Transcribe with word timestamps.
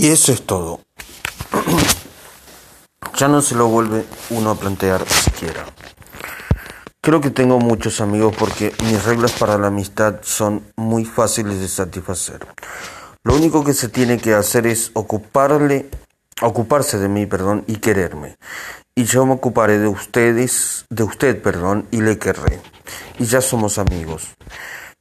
Y 0.00 0.08
eso 0.08 0.32
es 0.32 0.46
todo. 0.46 0.80
ya 3.18 3.28
no 3.28 3.42
se 3.42 3.54
lo 3.54 3.68
vuelve 3.68 4.06
uno 4.30 4.52
a 4.52 4.54
plantear 4.54 5.06
siquiera. 5.06 5.66
Creo 7.02 7.20
que 7.20 7.28
tengo 7.28 7.58
muchos 7.58 8.00
amigos 8.00 8.34
porque 8.34 8.72
mis 8.84 9.04
reglas 9.04 9.32
para 9.32 9.58
la 9.58 9.66
amistad 9.66 10.20
son 10.22 10.64
muy 10.74 11.04
fáciles 11.04 11.60
de 11.60 11.68
satisfacer. 11.68 12.46
Lo 13.24 13.34
único 13.34 13.62
que 13.62 13.74
se 13.74 13.90
tiene 13.90 14.16
que 14.16 14.32
hacer 14.32 14.66
es 14.66 14.90
ocuparle, 14.94 15.90
ocuparse 16.40 16.98
de 16.98 17.10
mí, 17.10 17.26
perdón, 17.26 17.64
y 17.66 17.76
quererme. 17.76 18.38
Y 18.94 19.04
yo 19.04 19.26
me 19.26 19.34
ocuparé 19.34 19.78
de 19.78 19.88
ustedes, 19.88 20.86
de 20.88 21.02
usted, 21.02 21.42
perdón, 21.42 21.86
y 21.90 22.00
le 22.00 22.18
querré. 22.18 22.58
Y 23.18 23.26
ya 23.26 23.42
somos 23.42 23.76
amigos. 23.76 24.34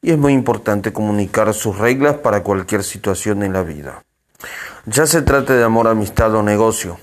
Y 0.02 0.11
es 0.11 0.18
muy 0.18 0.34
importante 0.34 0.91
comunicar 0.91 1.54
sus 1.54 1.77
reglas 1.77 2.18
para 2.18 2.43
cualquier 2.43 2.84
situación 2.84 3.43
en 3.43 3.54
la 3.54 3.63
vida. 3.63 4.03
Ya 4.85 5.05
se 5.05 5.21
trate 5.21 5.53
de 5.53 5.63
amor, 5.63 5.88
amistad 5.88 6.34
o 6.35 6.43
negocio, 6.43 6.99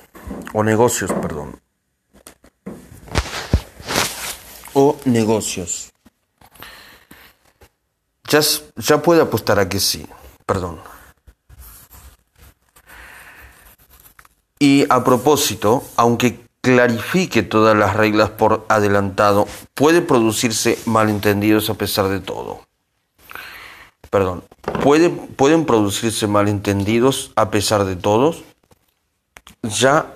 o 0.54 0.62
negocios, 0.62 1.12
perdón. 1.12 1.60
o 4.78 5.00
negocios. 5.06 5.90
Ya, 8.28 8.40
ya 8.76 9.00
puede 9.00 9.22
apostar 9.22 9.58
a 9.58 9.70
que 9.70 9.80
sí, 9.80 10.06
perdón. 10.44 10.80
Y 14.58 14.84
a 14.90 15.02
propósito, 15.02 15.82
aunque 15.96 16.46
clarifique 16.60 17.42
todas 17.42 17.74
las 17.74 17.96
reglas 17.96 18.28
por 18.28 18.66
adelantado, 18.68 19.48
puede 19.72 20.02
producirse 20.02 20.78
malentendidos 20.84 21.70
a 21.70 21.74
pesar 21.74 22.08
de 22.08 22.20
todo. 22.20 22.60
Perdón, 24.10 24.44
¿puede, 24.86 25.10
pueden 25.10 25.66
producirse 25.66 26.28
malentendidos 26.28 27.32
a 27.34 27.50
pesar 27.50 27.86
de 27.86 27.96
todos. 27.96 28.44
Ya 29.64 30.14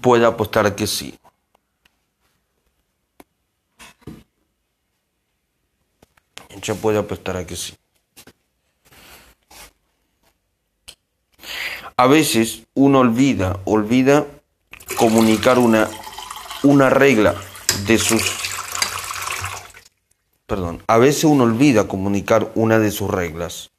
puede 0.00 0.24
apostar 0.24 0.74
que 0.74 0.86
sí. 0.86 1.18
ya 6.62 6.74
puede 6.74 6.98
apostar 6.98 7.36
a 7.36 7.46
que 7.46 7.54
sí. 7.54 7.74
A 11.98 12.06
veces 12.06 12.62
uno 12.72 13.00
olvida, 13.00 13.60
olvida 13.66 14.26
comunicar 14.96 15.58
una, 15.58 15.86
una 16.62 16.88
regla 16.88 17.34
de 17.86 17.98
sus... 17.98 18.49
Perdón, 20.50 20.82
a 20.88 20.98
veces 20.98 21.22
uno 21.22 21.44
olvida 21.44 21.86
comunicar 21.86 22.50
una 22.56 22.80
de 22.80 22.90
sus 22.90 23.08
reglas 23.08 23.70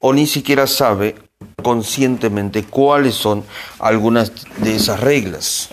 o 0.00 0.12
ni 0.12 0.26
siquiera 0.26 0.66
sabe 0.66 1.14
conscientemente 1.62 2.64
cuáles 2.64 3.14
son 3.14 3.44
algunas 3.78 4.32
de 4.56 4.74
esas 4.74 4.98
reglas. 4.98 5.68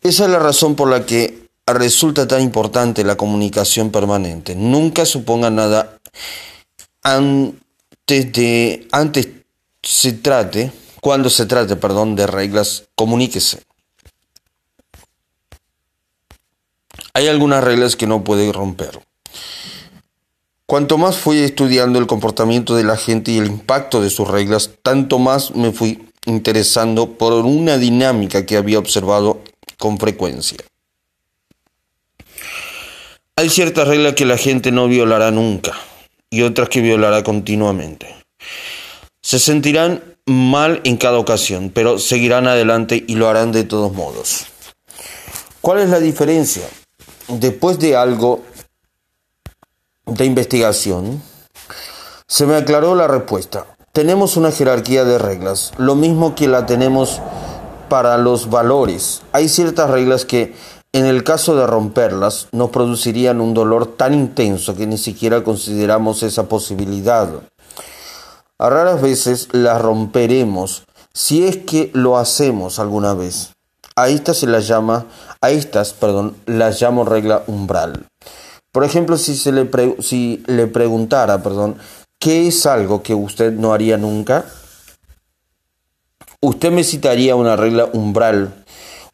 Esa 0.00 0.24
es 0.24 0.30
la 0.30 0.38
razón 0.38 0.76
por 0.76 0.88
la 0.88 1.04
que 1.04 1.46
resulta 1.66 2.26
tan 2.26 2.40
importante 2.40 3.04
la 3.04 3.18
comunicación 3.18 3.90
permanente. 3.90 4.54
Nunca 4.54 5.04
suponga 5.04 5.50
nada 5.50 5.98
antes 7.02 8.32
de 8.32 8.88
antes 8.92 9.28
se 9.82 10.14
trate, 10.14 10.72
cuando 11.02 11.28
se 11.28 11.44
trate, 11.44 11.76
perdón, 11.76 12.16
de 12.16 12.26
reglas, 12.26 12.84
comuníquese. 12.94 13.60
Hay 17.14 17.28
algunas 17.28 17.62
reglas 17.62 17.94
que 17.94 18.08
no 18.08 18.24
puede 18.24 18.52
romper. 18.52 19.00
Cuanto 20.66 20.98
más 20.98 21.16
fui 21.16 21.38
estudiando 21.38 22.00
el 22.00 22.08
comportamiento 22.08 22.74
de 22.74 22.82
la 22.82 22.96
gente 22.96 23.30
y 23.30 23.38
el 23.38 23.46
impacto 23.46 24.02
de 24.02 24.10
sus 24.10 24.26
reglas, 24.26 24.70
tanto 24.82 25.20
más 25.20 25.54
me 25.54 25.70
fui 25.70 26.08
interesando 26.26 27.16
por 27.16 27.32
una 27.32 27.78
dinámica 27.78 28.44
que 28.44 28.56
había 28.56 28.80
observado 28.80 29.42
con 29.78 29.98
frecuencia. 29.98 30.58
Hay 33.36 33.48
ciertas 33.48 33.86
reglas 33.86 34.14
que 34.14 34.24
la 34.24 34.38
gente 34.38 34.72
no 34.72 34.88
violará 34.88 35.30
nunca 35.30 35.72
y 36.30 36.42
otras 36.42 36.68
que 36.68 36.80
violará 36.80 37.22
continuamente. 37.22 38.08
Se 39.22 39.38
sentirán 39.38 40.02
mal 40.26 40.80
en 40.84 40.96
cada 40.96 41.18
ocasión, 41.18 41.70
pero 41.72 41.98
seguirán 41.98 42.48
adelante 42.48 43.04
y 43.06 43.14
lo 43.14 43.28
harán 43.28 43.52
de 43.52 43.64
todos 43.64 43.92
modos. 43.92 44.46
¿Cuál 45.60 45.80
es 45.80 45.90
la 45.90 46.00
diferencia? 46.00 46.64
Después 47.28 47.78
de 47.78 47.96
algo 47.96 48.42
de 50.06 50.24
investigación, 50.24 51.22
se 52.26 52.46
me 52.46 52.56
aclaró 52.56 52.94
la 52.94 53.08
respuesta. 53.08 53.66
Tenemos 53.92 54.36
una 54.36 54.50
jerarquía 54.50 55.04
de 55.04 55.18
reglas, 55.18 55.72
lo 55.78 55.94
mismo 55.94 56.34
que 56.34 56.48
la 56.48 56.66
tenemos 56.66 57.20
para 57.88 58.18
los 58.18 58.50
valores. 58.50 59.22
Hay 59.32 59.48
ciertas 59.48 59.88
reglas 59.90 60.24
que 60.24 60.54
en 60.94 61.06
el 61.06 61.24
caso 61.24 61.56
de 61.56 61.66
romperlas, 61.66 62.46
nos 62.52 62.70
producirían 62.70 63.40
un 63.40 63.52
dolor 63.52 63.96
tan 63.96 64.14
intenso 64.14 64.76
que 64.76 64.86
ni 64.86 64.96
siquiera 64.96 65.42
consideramos 65.42 66.22
esa 66.22 66.48
posibilidad. 66.48 67.28
A 68.58 68.70
raras 68.70 69.02
veces 69.02 69.48
las 69.50 69.82
romperemos, 69.82 70.84
si 71.12 71.44
es 71.44 71.56
que 71.56 71.90
lo 71.94 72.16
hacemos 72.16 72.78
alguna 72.78 73.12
vez. 73.12 73.54
A 73.96 74.08
estas 74.08 74.36
se 74.36 74.46
las 74.46 74.68
llama, 74.68 75.06
a 75.44 75.50
estas, 75.50 75.92
perdón, 75.92 76.36
las 76.46 76.80
llamo 76.80 77.04
regla 77.04 77.42
umbral. 77.46 78.06
Por 78.72 78.84
ejemplo, 78.84 79.18
si 79.18 79.36
se 79.36 79.52
le, 79.52 79.68
si 80.00 80.42
le 80.46 80.66
preguntara, 80.66 81.42
perdón, 81.42 81.76
¿qué 82.18 82.48
es 82.48 82.64
algo 82.64 83.02
que 83.02 83.14
usted 83.14 83.52
no 83.52 83.74
haría 83.74 83.98
nunca? 83.98 84.46
Usted 86.40 86.72
me 86.72 86.82
citaría 86.82 87.36
una 87.36 87.56
regla 87.56 87.88
umbral 87.92 88.64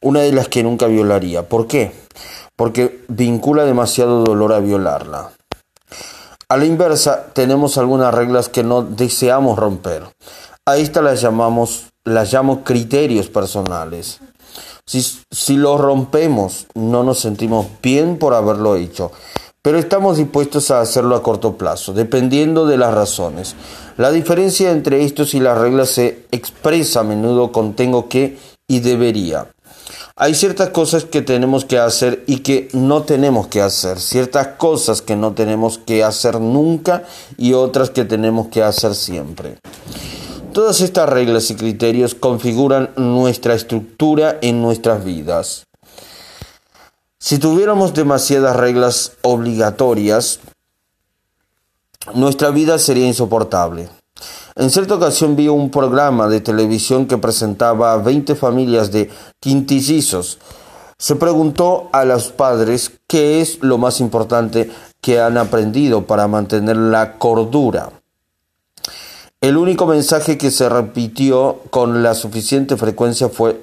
una 0.02 0.20
de 0.20 0.32
las 0.32 0.48
que 0.48 0.62
nunca 0.62 0.86
violaría. 0.86 1.48
¿Por 1.48 1.66
qué? 1.66 1.92
Porque 2.56 3.04
vincula 3.08 3.64
demasiado 3.64 4.22
dolor 4.24 4.52
a 4.52 4.60
violarla. 4.60 5.32
A 6.48 6.56
la 6.56 6.64
inversa, 6.64 7.26
tenemos 7.32 7.76
algunas 7.76 8.14
reglas 8.14 8.48
que 8.48 8.62
no 8.62 8.82
deseamos 8.82 9.58
romper. 9.58 10.04
A 10.64 10.76
estas 10.76 11.04
las 11.04 11.20
llamamos, 11.20 11.86
las 12.04 12.32
llamo 12.32 12.64
criterios 12.64 13.28
personales. 13.28 14.20
Si, 14.90 15.56
los 15.56 15.80
rompemos, 15.80 16.66
no 16.74 17.04
nos 17.04 17.20
sentimos 17.20 17.66
bien 17.80 18.18
por 18.18 18.34
haberlo 18.34 18.74
hecho, 18.74 19.12
pero 19.62 19.78
estamos 19.78 20.16
dispuestos 20.16 20.72
a 20.72 20.80
hacerlo 20.80 21.14
a 21.14 21.22
corto 21.22 21.56
plazo, 21.56 21.92
dependiendo 21.92 22.66
de 22.66 22.76
las 22.76 22.92
razones. 22.92 23.54
La 23.96 24.10
diferencia 24.10 24.72
entre 24.72 25.04
estos 25.04 25.34
y 25.34 25.38
las 25.38 25.56
reglas 25.56 25.90
se 25.90 26.26
expresa 26.32 27.00
a 27.00 27.04
menudo 27.04 27.52
con 27.52 27.74
tengo 27.74 28.08
que 28.08 28.36
y 28.66 28.80
debería. 28.80 29.46
Hay 30.16 30.34
ciertas 30.34 30.70
cosas 30.70 31.04
que 31.04 31.22
tenemos 31.22 31.64
que 31.64 31.78
hacer 31.78 32.24
y 32.26 32.38
que 32.38 32.68
no 32.72 33.04
tenemos 33.04 33.46
que 33.46 33.62
hacer, 33.62 34.00
ciertas 34.00 34.48
cosas 34.58 35.02
que 35.02 35.14
no 35.14 35.34
tenemos 35.34 35.78
que 35.78 36.02
hacer 36.02 36.40
nunca 36.40 37.04
y 37.38 37.52
otras 37.52 37.90
que 37.90 38.04
tenemos 38.04 38.48
que 38.48 38.64
hacer 38.64 38.96
siempre. 38.96 39.58
Todas 40.52 40.80
estas 40.80 41.08
reglas 41.08 41.48
y 41.52 41.54
criterios 41.54 42.16
configuran 42.16 42.90
nuestra 42.96 43.54
estructura 43.54 44.36
en 44.42 44.60
nuestras 44.60 45.04
vidas. 45.04 45.66
Si 47.20 47.38
tuviéramos 47.38 47.94
demasiadas 47.94 48.56
reglas 48.56 49.12
obligatorias, 49.22 50.40
nuestra 52.14 52.50
vida 52.50 52.80
sería 52.80 53.06
insoportable. 53.06 53.90
En 54.56 54.70
cierta 54.70 54.96
ocasión 54.96 55.36
vi 55.36 55.46
un 55.46 55.70
programa 55.70 56.26
de 56.26 56.40
televisión 56.40 57.06
que 57.06 57.18
presentaba 57.18 57.92
a 57.92 57.98
20 57.98 58.34
familias 58.34 58.90
de 58.90 59.08
quintillizos. 59.38 60.38
Se 60.98 61.14
preguntó 61.14 61.88
a 61.92 62.04
los 62.04 62.32
padres 62.32 62.90
qué 63.06 63.40
es 63.40 63.62
lo 63.62 63.78
más 63.78 64.00
importante 64.00 64.68
que 65.00 65.20
han 65.20 65.38
aprendido 65.38 66.06
para 66.06 66.26
mantener 66.26 66.76
la 66.76 67.18
cordura. 67.18 67.99
El 69.40 69.56
único 69.56 69.86
mensaje 69.86 70.36
que 70.36 70.50
se 70.50 70.68
repitió 70.68 71.60
con 71.70 72.02
la 72.02 72.14
suficiente 72.14 72.76
frecuencia 72.76 73.30
fue 73.30 73.58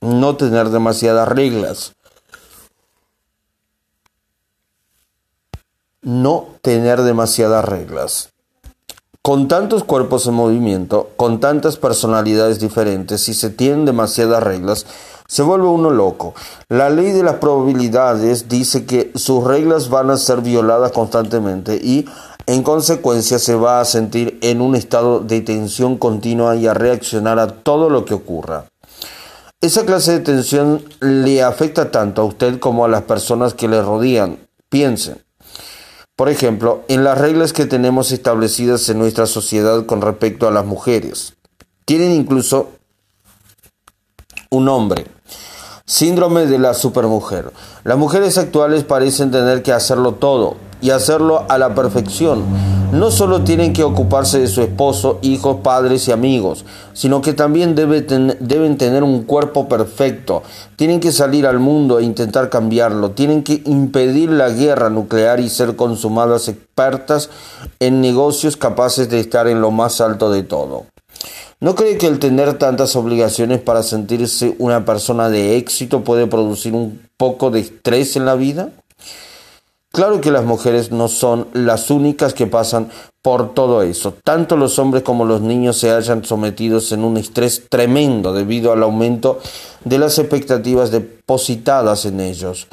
no 0.00 0.34
tener 0.36 0.70
demasiadas 0.70 1.28
reglas. 1.28 1.92
No 6.02 6.48
tener 6.62 7.02
demasiadas 7.02 7.64
reglas. 7.64 8.30
Con 9.22 9.46
tantos 9.46 9.84
cuerpos 9.84 10.26
en 10.26 10.34
movimiento, 10.34 11.10
con 11.16 11.38
tantas 11.38 11.76
personalidades 11.76 12.58
diferentes, 12.58 13.22
si 13.22 13.34
se 13.34 13.50
tienen 13.50 13.84
demasiadas 13.84 14.42
reglas, 14.42 14.84
se 15.28 15.42
vuelve 15.42 15.68
uno 15.68 15.90
loco. 15.90 16.34
La 16.68 16.90
ley 16.90 17.12
de 17.12 17.22
las 17.22 17.36
probabilidades 17.36 18.48
dice 18.48 18.84
que 18.84 19.12
sus 19.14 19.44
reglas 19.44 19.88
van 19.88 20.10
a 20.10 20.16
ser 20.16 20.40
violadas 20.40 20.90
constantemente 20.90 21.76
y 21.76 22.06
en 22.46 22.62
consecuencia 22.62 23.38
se 23.38 23.54
va 23.54 23.80
a 23.80 23.84
sentir 23.84 24.38
en 24.42 24.60
un 24.60 24.74
estado 24.74 25.20
de 25.20 25.40
tensión 25.40 25.96
continua 25.96 26.56
y 26.56 26.66
a 26.66 26.74
reaccionar 26.74 27.38
a 27.38 27.46
todo 27.46 27.88
lo 27.88 28.04
que 28.04 28.14
ocurra. 28.14 28.66
Esa 29.60 29.86
clase 29.86 30.12
de 30.12 30.20
tensión 30.20 30.84
le 31.00 31.42
afecta 31.42 31.90
tanto 31.90 32.20
a 32.20 32.26
usted 32.26 32.58
como 32.58 32.84
a 32.84 32.88
las 32.88 33.02
personas 33.02 33.54
que 33.54 33.66
le 33.66 33.80
rodean. 33.80 34.38
Piensen. 34.68 35.22
Por 36.16 36.28
ejemplo, 36.28 36.84
en 36.88 37.02
las 37.02 37.16
reglas 37.16 37.54
que 37.54 37.64
tenemos 37.64 38.12
establecidas 38.12 38.88
en 38.90 38.98
nuestra 38.98 39.26
sociedad 39.26 39.86
con 39.86 40.02
respecto 40.02 40.46
a 40.46 40.50
las 40.50 40.66
mujeres. 40.66 41.34
Tienen 41.86 42.12
incluso 42.12 42.72
un 44.50 44.66
nombre. 44.66 45.06
Síndrome 45.86 46.46
de 46.46 46.58
la 46.58 46.74
supermujer. 46.74 47.50
Las 47.84 47.96
mujeres 47.96 48.36
actuales 48.36 48.84
parecen 48.84 49.30
tener 49.30 49.62
que 49.62 49.72
hacerlo 49.72 50.12
todo 50.12 50.56
y 50.84 50.90
hacerlo 50.90 51.44
a 51.48 51.56
la 51.56 51.74
perfección. 51.74 52.44
No 52.92 53.10
solo 53.10 53.42
tienen 53.42 53.72
que 53.72 53.82
ocuparse 53.82 54.38
de 54.38 54.46
su 54.46 54.60
esposo, 54.60 55.18
hijos, 55.22 55.56
padres 55.62 56.06
y 56.06 56.12
amigos, 56.12 56.66
sino 56.92 57.22
que 57.22 57.32
también 57.32 57.74
deben 57.74 58.76
tener 58.76 59.02
un 59.02 59.24
cuerpo 59.24 59.66
perfecto. 59.66 60.42
Tienen 60.76 61.00
que 61.00 61.10
salir 61.10 61.46
al 61.46 61.58
mundo 61.58 61.98
e 61.98 62.04
intentar 62.04 62.50
cambiarlo. 62.50 63.12
Tienen 63.12 63.42
que 63.42 63.62
impedir 63.64 64.30
la 64.30 64.50
guerra 64.50 64.90
nuclear 64.90 65.40
y 65.40 65.48
ser 65.48 65.74
consumadas 65.74 66.48
expertas 66.48 67.30
en 67.80 68.02
negocios 68.02 68.58
capaces 68.58 69.08
de 69.08 69.20
estar 69.20 69.48
en 69.48 69.62
lo 69.62 69.70
más 69.70 70.02
alto 70.02 70.30
de 70.30 70.42
todo. 70.42 70.84
¿No 71.60 71.74
cree 71.74 71.96
que 71.96 72.06
el 72.06 72.18
tener 72.18 72.58
tantas 72.58 72.94
obligaciones 72.94 73.58
para 73.58 73.82
sentirse 73.82 74.54
una 74.58 74.84
persona 74.84 75.30
de 75.30 75.56
éxito 75.56 76.04
puede 76.04 76.26
producir 76.26 76.74
un 76.74 77.00
poco 77.16 77.50
de 77.50 77.60
estrés 77.60 78.16
en 78.16 78.26
la 78.26 78.34
vida? 78.34 78.68
Claro 79.94 80.20
que 80.20 80.32
las 80.32 80.44
mujeres 80.44 80.90
no 80.90 81.06
son 81.06 81.46
las 81.52 81.88
únicas 81.88 82.34
que 82.34 82.48
pasan 82.48 82.90
por 83.22 83.54
todo 83.54 83.80
eso. 83.82 84.12
Tanto 84.24 84.56
los 84.56 84.80
hombres 84.80 85.04
como 85.04 85.24
los 85.24 85.40
niños 85.40 85.78
se 85.78 85.92
hallan 85.92 86.24
sometidos 86.24 86.90
en 86.90 87.04
un 87.04 87.16
estrés 87.16 87.66
tremendo 87.70 88.32
debido 88.32 88.72
al 88.72 88.82
aumento 88.82 89.38
de 89.84 89.98
las 89.98 90.18
expectativas 90.18 90.90
depositadas 90.90 92.06
en 92.06 92.18
ellos. 92.18 92.66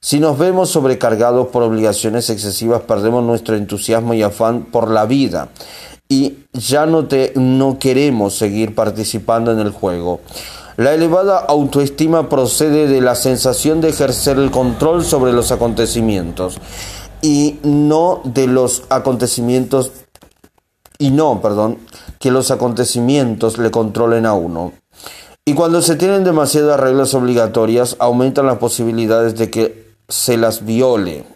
Si 0.00 0.20
nos 0.20 0.38
vemos 0.38 0.70
sobrecargados 0.70 1.48
por 1.48 1.64
obligaciones 1.64 2.30
excesivas, 2.30 2.82
perdemos 2.82 3.24
nuestro 3.24 3.56
entusiasmo 3.56 4.14
y 4.14 4.22
afán 4.22 4.62
por 4.62 4.92
la 4.92 5.06
vida 5.06 5.48
y 6.08 6.38
ya 6.52 6.86
no, 6.86 7.08
te, 7.08 7.32
no 7.34 7.80
queremos 7.80 8.34
seguir 8.34 8.76
participando 8.76 9.50
en 9.50 9.58
el 9.58 9.72
juego. 9.72 10.20
La 10.80 10.94
elevada 10.94 11.36
autoestima 11.36 12.30
procede 12.30 12.86
de 12.86 13.02
la 13.02 13.14
sensación 13.14 13.82
de 13.82 13.90
ejercer 13.90 14.38
el 14.38 14.50
control 14.50 15.04
sobre 15.04 15.30
los 15.30 15.52
acontecimientos 15.52 16.56
y 17.20 17.58
no 17.62 18.22
de 18.24 18.46
los 18.46 18.84
acontecimientos 18.88 19.92
y 20.96 21.10
no, 21.10 21.42
perdón, 21.42 21.76
que 22.18 22.30
los 22.30 22.50
acontecimientos 22.50 23.58
le 23.58 23.70
controlen 23.70 24.24
a 24.24 24.32
uno. 24.32 24.72
Y 25.44 25.52
cuando 25.52 25.82
se 25.82 25.96
tienen 25.96 26.24
demasiadas 26.24 26.80
reglas 26.80 27.12
obligatorias, 27.12 27.96
aumentan 27.98 28.46
las 28.46 28.56
posibilidades 28.56 29.36
de 29.36 29.50
que 29.50 29.94
se 30.08 30.38
las 30.38 30.64
viole. 30.64 31.26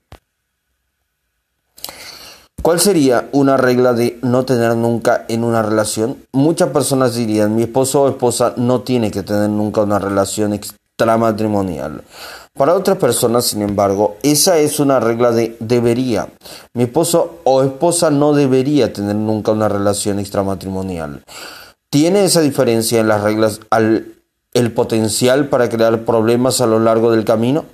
¿Cuál 2.64 2.80
sería 2.80 3.28
una 3.32 3.58
regla 3.58 3.92
de 3.92 4.18
no 4.22 4.46
tener 4.46 4.74
nunca 4.74 5.26
en 5.28 5.44
una 5.44 5.60
relación? 5.60 6.24
Muchas 6.32 6.70
personas 6.70 7.14
dirían, 7.14 7.54
mi 7.54 7.64
esposo 7.64 8.00
o 8.00 8.08
esposa 8.08 8.54
no 8.56 8.80
tiene 8.80 9.10
que 9.10 9.22
tener 9.22 9.50
nunca 9.50 9.82
una 9.82 9.98
relación 9.98 10.54
extramatrimonial. 10.54 12.04
Para 12.54 12.72
otras 12.72 12.96
personas, 12.96 13.44
sin 13.44 13.60
embargo, 13.60 14.16
esa 14.22 14.56
es 14.56 14.80
una 14.80 14.98
regla 14.98 15.30
de 15.30 15.58
debería. 15.60 16.28
Mi 16.72 16.84
esposo 16.84 17.40
o 17.44 17.62
esposa 17.62 18.08
no 18.08 18.32
debería 18.32 18.90
tener 18.94 19.16
nunca 19.16 19.52
una 19.52 19.68
relación 19.68 20.18
extramatrimonial. 20.18 21.22
¿Tiene 21.90 22.24
esa 22.24 22.40
diferencia 22.40 22.98
en 22.98 23.08
las 23.08 23.20
reglas 23.20 23.60
el 24.54 24.72
potencial 24.72 25.50
para 25.50 25.68
crear 25.68 26.06
problemas 26.06 26.62
a 26.62 26.66
lo 26.66 26.78
largo 26.80 27.10
del 27.10 27.26
camino? 27.26 27.66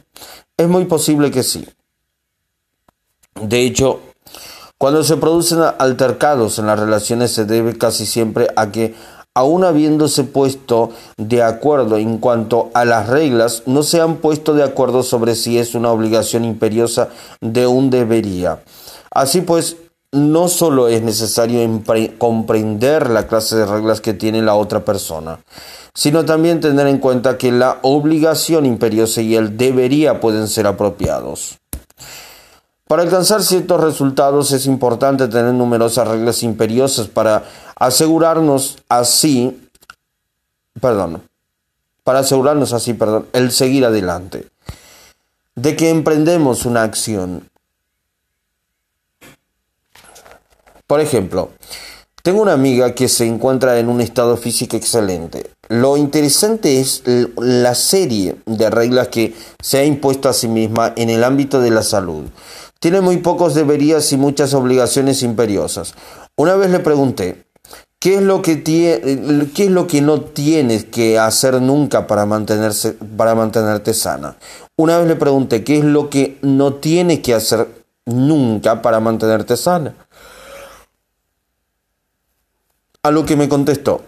Es 0.56 0.66
muy 0.66 0.86
posible 0.86 1.30
que 1.30 1.44
sí. 1.44 1.64
De 3.40 3.60
hecho, 3.60 4.00
cuando 4.80 5.04
se 5.04 5.18
producen 5.18 5.58
altercados 5.76 6.58
en 6.58 6.64
las 6.64 6.80
relaciones 6.80 7.32
se 7.32 7.44
debe 7.44 7.76
casi 7.76 8.06
siempre 8.06 8.48
a 8.56 8.72
que, 8.72 8.94
aun 9.34 9.62
habiéndose 9.62 10.24
puesto 10.24 10.88
de 11.18 11.42
acuerdo 11.42 11.98
en 11.98 12.16
cuanto 12.16 12.70
a 12.72 12.86
las 12.86 13.06
reglas, 13.06 13.64
no 13.66 13.82
se 13.82 14.00
han 14.00 14.16
puesto 14.16 14.54
de 14.54 14.62
acuerdo 14.62 15.02
sobre 15.02 15.34
si 15.34 15.58
es 15.58 15.74
una 15.74 15.90
obligación 15.92 16.46
imperiosa 16.46 17.10
de 17.42 17.66
un 17.66 17.90
debería. 17.90 18.62
Así 19.10 19.42
pues, 19.42 19.76
no 20.12 20.48
solo 20.48 20.88
es 20.88 21.02
necesario 21.02 21.60
comprender 22.16 23.10
la 23.10 23.26
clase 23.26 23.56
de 23.56 23.66
reglas 23.66 24.00
que 24.00 24.14
tiene 24.14 24.40
la 24.40 24.54
otra 24.54 24.82
persona, 24.82 25.40
sino 25.92 26.24
también 26.24 26.60
tener 26.60 26.86
en 26.86 27.00
cuenta 27.00 27.36
que 27.36 27.52
la 27.52 27.80
obligación 27.82 28.64
imperiosa 28.64 29.20
y 29.20 29.36
el 29.36 29.58
debería 29.58 30.20
pueden 30.20 30.48
ser 30.48 30.66
apropiados. 30.66 31.59
Para 32.90 33.04
alcanzar 33.04 33.44
ciertos 33.44 33.80
resultados 33.80 34.50
es 34.50 34.66
importante 34.66 35.28
tener 35.28 35.54
numerosas 35.54 36.08
reglas 36.08 36.42
imperiosas 36.42 37.06
para 37.06 37.44
asegurarnos 37.76 38.78
así, 38.88 39.70
perdón, 40.80 41.22
para 42.02 42.18
asegurarnos 42.18 42.72
así, 42.72 42.94
perdón, 42.94 43.28
el 43.32 43.52
seguir 43.52 43.84
adelante, 43.84 44.48
de 45.54 45.76
que 45.76 45.88
emprendemos 45.88 46.66
una 46.66 46.82
acción. 46.82 47.48
Por 50.88 50.98
ejemplo, 50.98 51.50
tengo 52.24 52.42
una 52.42 52.54
amiga 52.54 52.92
que 52.96 53.08
se 53.08 53.24
encuentra 53.24 53.78
en 53.78 53.88
un 53.88 54.00
estado 54.00 54.36
físico 54.36 54.76
excelente. 54.76 55.48
Lo 55.68 55.96
interesante 55.96 56.80
es 56.80 57.04
la 57.36 57.76
serie 57.76 58.40
de 58.46 58.68
reglas 58.68 59.06
que 59.06 59.36
se 59.62 59.78
ha 59.78 59.84
impuesto 59.84 60.28
a 60.28 60.32
sí 60.32 60.48
misma 60.48 60.92
en 60.96 61.08
el 61.08 61.22
ámbito 61.22 61.60
de 61.60 61.70
la 61.70 61.84
salud. 61.84 62.24
Tiene 62.80 63.02
muy 63.02 63.18
pocos 63.18 63.54
deberías 63.54 64.10
y 64.12 64.16
muchas 64.16 64.54
obligaciones 64.54 65.22
imperiosas. 65.22 65.94
Una 66.34 66.56
vez 66.56 66.70
le 66.70 66.80
pregunté, 66.80 67.44
¿qué 67.98 68.14
es 68.14 68.22
lo 68.22 68.40
que, 68.40 68.56
tiene, 68.56 69.50
qué 69.54 69.64
es 69.64 69.70
lo 69.70 69.86
que 69.86 70.00
no 70.00 70.22
tienes 70.22 70.86
que 70.86 71.18
hacer 71.18 71.60
nunca 71.60 72.06
para, 72.06 72.24
mantenerse, 72.24 72.92
para 72.92 73.34
mantenerte 73.34 73.92
sana? 73.92 74.36
Una 74.76 74.96
vez 74.96 75.08
le 75.08 75.16
pregunté, 75.16 75.62
¿qué 75.62 75.78
es 75.78 75.84
lo 75.84 76.08
que 76.08 76.38
no 76.40 76.72
tienes 76.72 77.20
que 77.20 77.34
hacer 77.34 77.68
nunca 78.06 78.80
para 78.80 78.98
mantenerte 78.98 79.58
sana? 79.58 79.94
A 83.02 83.10
lo 83.10 83.26
que 83.26 83.36
me 83.36 83.50
contestó, 83.50 84.04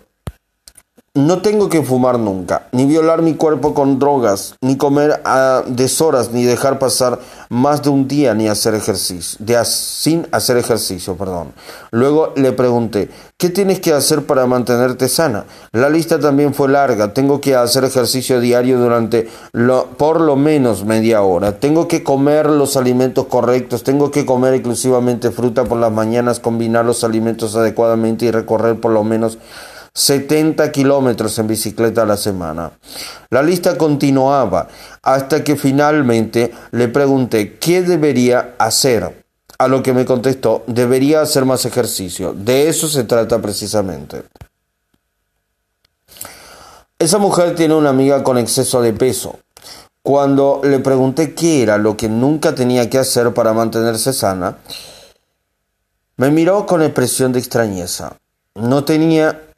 no 1.14 1.42
tengo 1.42 1.68
que 1.68 1.82
fumar 1.82 2.18
nunca, 2.18 2.68
ni 2.72 2.86
violar 2.86 3.20
mi 3.20 3.34
cuerpo 3.34 3.74
con 3.74 3.98
drogas, 3.98 4.54
ni 4.62 4.78
comer 4.78 5.20
a 5.26 5.62
deshoras, 5.66 6.32
ni 6.32 6.44
dejar 6.44 6.78
pasar 6.78 7.18
más 7.50 7.82
de 7.82 7.90
un 7.90 8.08
día 8.08 8.32
ni 8.32 8.48
hacer 8.48 8.74
ejercicio, 8.74 9.36
de, 9.44 9.62
sin 9.66 10.26
hacer 10.32 10.56
ejercicio, 10.56 11.14
perdón. 11.14 11.52
Luego 11.90 12.32
le 12.34 12.52
pregunté, 12.52 13.10
¿qué 13.36 13.50
tienes 13.50 13.80
que 13.80 13.92
hacer 13.92 14.24
para 14.24 14.46
mantenerte 14.46 15.06
sana? 15.06 15.44
La 15.72 15.90
lista 15.90 16.18
también 16.18 16.54
fue 16.54 16.70
larga. 16.70 17.12
Tengo 17.12 17.42
que 17.42 17.56
hacer 17.56 17.84
ejercicio 17.84 18.40
diario 18.40 18.78
durante 18.78 19.28
lo, 19.52 19.88
por 19.98 20.18
lo 20.18 20.36
menos 20.36 20.86
media 20.86 21.20
hora. 21.20 21.60
Tengo 21.60 21.88
que 21.88 22.02
comer 22.02 22.46
los 22.46 22.78
alimentos 22.78 23.26
correctos. 23.26 23.82
Tengo 23.82 24.10
que 24.10 24.24
comer 24.24 24.54
exclusivamente 24.54 25.30
fruta 25.30 25.64
por 25.64 25.76
las 25.76 25.92
mañanas, 25.92 26.40
combinar 26.40 26.86
los 26.86 27.04
alimentos 27.04 27.54
adecuadamente 27.54 28.24
y 28.24 28.30
recorrer 28.30 28.80
por 28.80 28.92
lo 28.92 29.04
menos 29.04 29.36
70 29.94 30.72
kilómetros 30.72 31.38
en 31.38 31.46
bicicleta 31.46 32.02
a 32.02 32.06
la 32.06 32.16
semana. 32.16 32.72
La 33.30 33.42
lista 33.42 33.76
continuaba 33.76 34.68
hasta 35.02 35.44
que 35.44 35.56
finalmente 35.56 36.52
le 36.70 36.88
pregunté 36.88 37.58
qué 37.58 37.82
debería 37.82 38.54
hacer. 38.58 39.22
A 39.58 39.68
lo 39.68 39.82
que 39.82 39.92
me 39.92 40.04
contestó, 40.04 40.64
debería 40.66 41.20
hacer 41.20 41.44
más 41.44 41.64
ejercicio. 41.66 42.32
De 42.32 42.68
eso 42.68 42.88
se 42.88 43.04
trata 43.04 43.40
precisamente. 43.40 44.22
Esa 46.98 47.18
mujer 47.18 47.54
tiene 47.54 47.74
una 47.74 47.90
amiga 47.90 48.24
con 48.24 48.38
exceso 48.38 48.80
de 48.80 48.92
peso. 48.92 49.38
Cuando 50.02 50.60
le 50.64 50.80
pregunté 50.80 51.34
qué 51.34 51.62
era 51.62 51.78
lo 51.78 51.96
que 51.96 52.08
nunca 52.08 52.54
tenía 52.54 52.90
que 52.90 52.98
hacer 52.98 53.34
para 53.34 53.52
mantenerse 53.52 54.12
sana, 54.12 54.58
me 56.16 56.30
miró 56.30 56.66
con 56.66 56.82
expresión 56.82 57.32
de 57.32 57.38
extrañeza. 57.38 58.16
No 58.54 58.84
tenía 58.84 59.51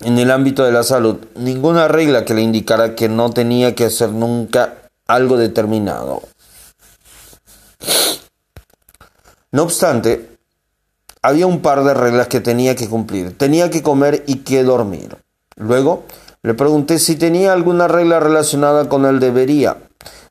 en 0.00 0.18
el 0.18 0.30
ámbito 0.30 0.64
de 0.64 0.72
la 0.72 0.82
salud 0.82 1.16
ninguna 1.36 1.88
regla 1.88 2.24
que 2.24 2.34
le 2.34 2.42
indicara 2.42 2.94
que 2.94 3.08
no 3.08 3.30
tenía 3.30 3.74
que 3.74 3.84
hacer 3.84 4.10
nunca 4.10 4.74
algo 5.06 5.36
determinado. 5.36 6.22
No 9.52 9.62
obstante, 9.62 10.28
había 11.22 11.46
un 11.46 11.60
par 11.60 11.82
de 11.84 11.94
reglas 11.94 12.28
que 12.28 12.40
tenía 12.40 12.76
que 12.76 12.88
cumplir. 12.88 13.36
Tenía 13.36 13.70
que 13.70 13.82
comer 13.82 14.22
y 14.26 14.36
que 14.40 14.62
dormir. 14.62 15.16
Luego 15.56 16.04
le 16.42 16.54
pregunté 16.54 16.98
si 16.98 17.16
tenía 17.16 17.52
alguna 17.52 17.88
regla 17.88 18.20
relacionada 18.20 18.88
con 18.88 19.06
el 19.06 19.18
debería. 19.18 19.78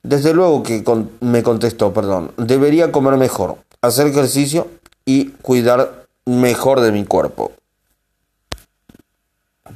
Desde 0.04 0.34
luego 0.34 0.62
que 0.64 0.84
me 1.22 1.42
contestó, 1.42 1.92
perdón, 1.92 2.32
debería 2.38 2.92
comer 2.92 3.18
mejor, 3.18 3.58
hacer 3.82 4.08
ejercicio 4.08 4.68
y 5.04 5.32
cuidar 5.42 6.06
mejor 6.26 6.82
de 6.82 6.92
mi 6.92 7.06
cuerpo. 7.06 7.52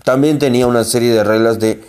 También 0.03 0.39
tenía 0.39 0.68
una 0.68 0.84
serie 0.84 1.13
de 1.13 1.24
reglas 1.24 1.60
de 1.60 1.84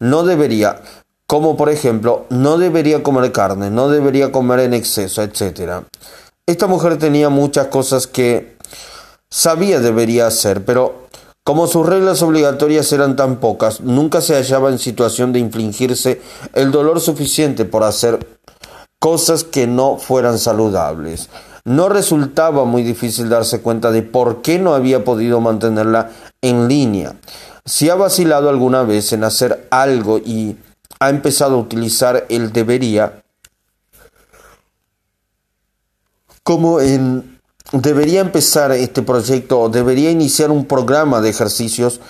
no 0.00 0.24
debería, 0.24 0.80
como 1.26 1.56
por 1.56 1.68
ejemplo, 1.68 2.26
no 2.30 2.58
debería 2.58 3.02
comer 3.02 3.32
carne, 3.32 3.70
no 3.70 3.88
debería 3.88 4.32
comer 4.32 4.60
en 4.60 4.74
exceso, 4.74 5.22
etc. 5.22 5.84
Esta 6.46 6.66
mujer 6.66 6.98
tenía 6.98 7.28
muchas 7.28 7.66
cosas 7.68 8.06
que 8.06 8.56
sabía 9.28 9.80
debería 9.80 10.26
hacer, 10.26 10.64
pero 10.64 11.08
Como 11.42 11.66
sus 11.66 11.86
reglas 11.86 12.22
obligatorias 12.22 12.92
eran 12.92 13.16
tan 13.16 13.36
pocas, 13.40 13.80
nunca 13.80 14.20
se 14.20 14.34
hallaba 14.34 14.68
en 14.68 14.78
situación 14.78 15.32
de 15.32 15.38
infligirse 15.40 16.20
el 16.52 16.70
dolor 16.70 17.00
suficiente 17.00 17.64
por 17.64 17.82
hacer 17.82 18.38
cosas 19.00 19.42
que 19.42 19.66
no 19.66 19.96
fueran 19.96 20.38
saludables. 20.38 21.30
No 21.64 21.88
resultaba 21.88 22.66
muy 22.66 22.82
difícil 22.82 23.30
darse 23.30 23.62
cuenta 23.62 23.90
de 23.90 24.02
por 24.02 24.42
qué 24.42 24.58
no 24.58 24.74
había 24.74 25.02
podido 25.02 25.40
mantenerla 25.40 26.10
en 26.42 26.68
línea. 26.68 27.14
Si 27.70 27.88
ha 27.88 27.94
vacilado 27.94 28.48
alguna 28.48 28.82
vez 28.82 29.12
en 29.12 29.22
hacer 29.22 29.68
algo 29.70 30.18
y 30.18 30.56
ha 30.98 31.08
empezado 31.08 31.54
a 31.54 31.60
utilizar 31.60 32.26
el 32.28 32.52
debería 32.52 33.22
como 36.42 36.80
en 36.80 37.38
debería 37.70 38.22
empezar 38.22 38.72
este 38.72 39.02
proyecto 39.02 39.60
o 39.60 39.68
debería 39.68 40.10
iniciar 40.10 40.50
un 40.50 40.64
programa 40.64 41.20
de 41.20 41.30
ejercicios, 41.30 42.00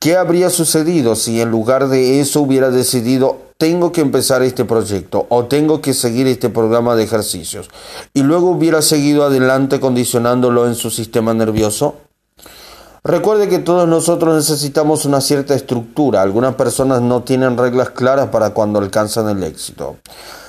¿qué 0.00 0.16
habría 0.16 0.50
sucedido 0.50 1.14
si 1.14 1.40
en 1.40 1.52
lugar 1.52 1.86
de 1.86 2.18
eso 2.18 2.40
hubiera 2.40 2.70
decidido 2.70 3.38
tengo 3.58 3.92
que 3.92 4.00
empezar 4.00 4.42
este 4.42 4.64
proyecto 4.64 5.26
o 5.28 5.44
tengo 5.44 5.80
que 5.80 5.94
seguir 5.94 6.26
este 6.26 6.48
programa 6.48 6.96
de 6.96 7.04
ejercicios 7.04 7.70
y 8.12 8.24
luego 8.24 8.50
hubiera 8.50 8.82
seguido 8.82 9.22
adelante 9.22 9.78
condicionándolo 9.78 10.66
en 10.66 10.74
su 10.74 10.90
sistema 10.90 11.32
nervioso? 11.32 11.94
Recuerde 13.06 13.48
que 13.48 13.60
todos 13.60 13.86
nosotros 13.86 14.34
necesitamos 14.34 15.04
una 15.04 15.20
cierta 15.20 15.54
estructura. 15.54 16.22
Algunas 16.22 16.56
personas 16.56 17.00
no 17.00 17.22
tienen 17.22 17.56
reglas 17.56 17.90
claras 17.90 18.30
para 18.30 18.50
cuando 18.50 18.80
alcanzan 18.80 19.28
el 19.28 19.44
éxito. 19.44 19.98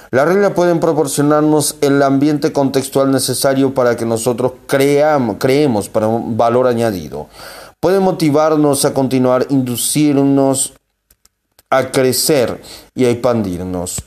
Las 0.10 0.28
reglas 0.28 0.54
pueden 0.54 0.80
proporcionarnos 0.80 1.76
el 1.82 2.02
ambiente 2.02 2.52
contextual 2.52 3.12
necesario 3.12 3.76
para 3.76 3.96
que 3.96 4.06
nosotros 4.06 4.54
creamos, 4.66 5.36
creemos 5.40 5.88
para 5.88 6.08
un 6.08 6.36
valor 6.36 6.66
añadido. 6.66 7.28
Pueden 7.80 8.02
motivarnos 8.02 8.86
a 8.86 8.94
continuar, 8.96 9.46
inducirnos 9.52 10.74
a 11.70 11.92
crecer 11.92 12.60
y 12.96 13.06
a 13.06 13.12
expandirnos. 13.12 14.02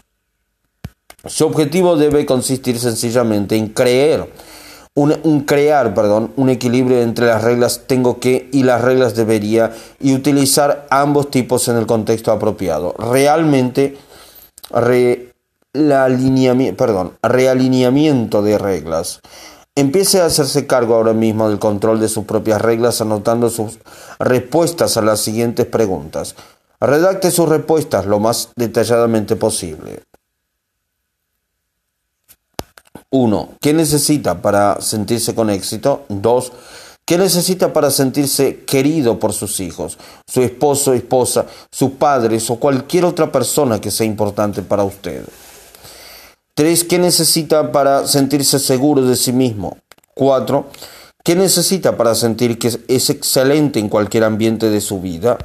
Su 1.25 1.47
objetivo 1.47 1.95
debe 1.95 2.27
consistir 2.27 2.81
sencillamente 2.81 3.55
en 3.55 3.69
creer, 3.69 4.29
un, 4.95 5.41
crear, 5.41 5.95
perdón, 5.95 6.33
un 6.37 6.51
equilibrio 6.51 7.01
entre 7.01 7.27
las 7.27 7.43
reglas 7.43 7.83
tengo 7.87 8.19
que 8.21 8.49
y 8.53 8.65
las 8.65 8.83
reglas 8.83 9.15
debería 9.15 9.73
y 10.01 10.15
utilizar 10.15 10.87
ambos 10.91 11.31
tipos 11.31 11.69
en 11.69 11.77
el 11.77 11.87
contexto 11.87 12.33
apropiado. 12.33 12.95
Realmente, 12.99 13.97
perdón, 15.73 17.13
realineamiento 17.23 18.43
de 18.43 18.59
reglas. 18.59 19.21
Empiece 19.77 20.21
a 20.21 20.27
hacerse 20.27 20.67
cargo 20.67 20.97
ahora 20.97 21.13
mismo 21.13 21.49
del 21.49 21.61
control 21.61 22.01
de 22.01 22.09
sus 22.09 22.25
propias 22.25 22.61
reglas 22.61 23.01
anotando 23.01 23.49
sus 23.49 23.79
respuestas 24.19 24.97
a 24.97 25.03
las 25.03 25.21
siguientes 25.21 25.65
preguntas. 25.67 26.35
Redacte 26.81 27.31
sus 27.31 27.49
respuestas 27.49 28.07
lo 28.07 28.19
más 28.19 28.51
detalladamente 28.57 29.37
posible. 29.37 30.03
1. 33.11 33.49
¿Qué 33.61 33.73
necesita 33.73 34.41
para 34.41 34.81
sentirse 34.81 35.35
con 35.35 35.51
éxito? 35.51 36.05
2. 36.09 36.53
¿Qué 37.05 37.19
necesita 37.19 37.73
para 37.73 37.91
sentirse 37.91 38.65
querido 38.65 39.19
por 39.19 39.33
sus 39.33 39.59
hijos, 39.59 39.99
su 40.27 40.43
esposo, 40.43 40.93
esposa, 40.95 41.47
sus 41.73 41.91
padres 41.93 42.49
o 42.51 42.57
cualquier 42.57 43.05
otra 43.05 43.33
persona 43.33 43.81
que 43.81 43.91
sea 43.91 44.07
importante 44.07 44.63
para 44.63 44.85
usted? 44.85 45.25
3. 46.55 46.85
¿Qué 46.85 46.99
necesita 46.99 47.73
para 47.73 48.07
sentirse 48.07 48.59
seguro 48.59 49.03
de 49.03 49.17
sí 49.17 49.33
mismo? 49.33 49.79
4. 50.15 50.67
¿Qué 51.25 51.35
necesita 51.35 51.97
para 51.97 52.15
sentir 52.15 52.59
que 52.59 52.79
es 52.87 53.11
excelente 53.11 53.79
en 53.81 53.89
cualquier 53.89 54.25
ambiente 54.25 54.71
de 54.71 54.81
su 54.81 55.01
vida? 55.01 55.37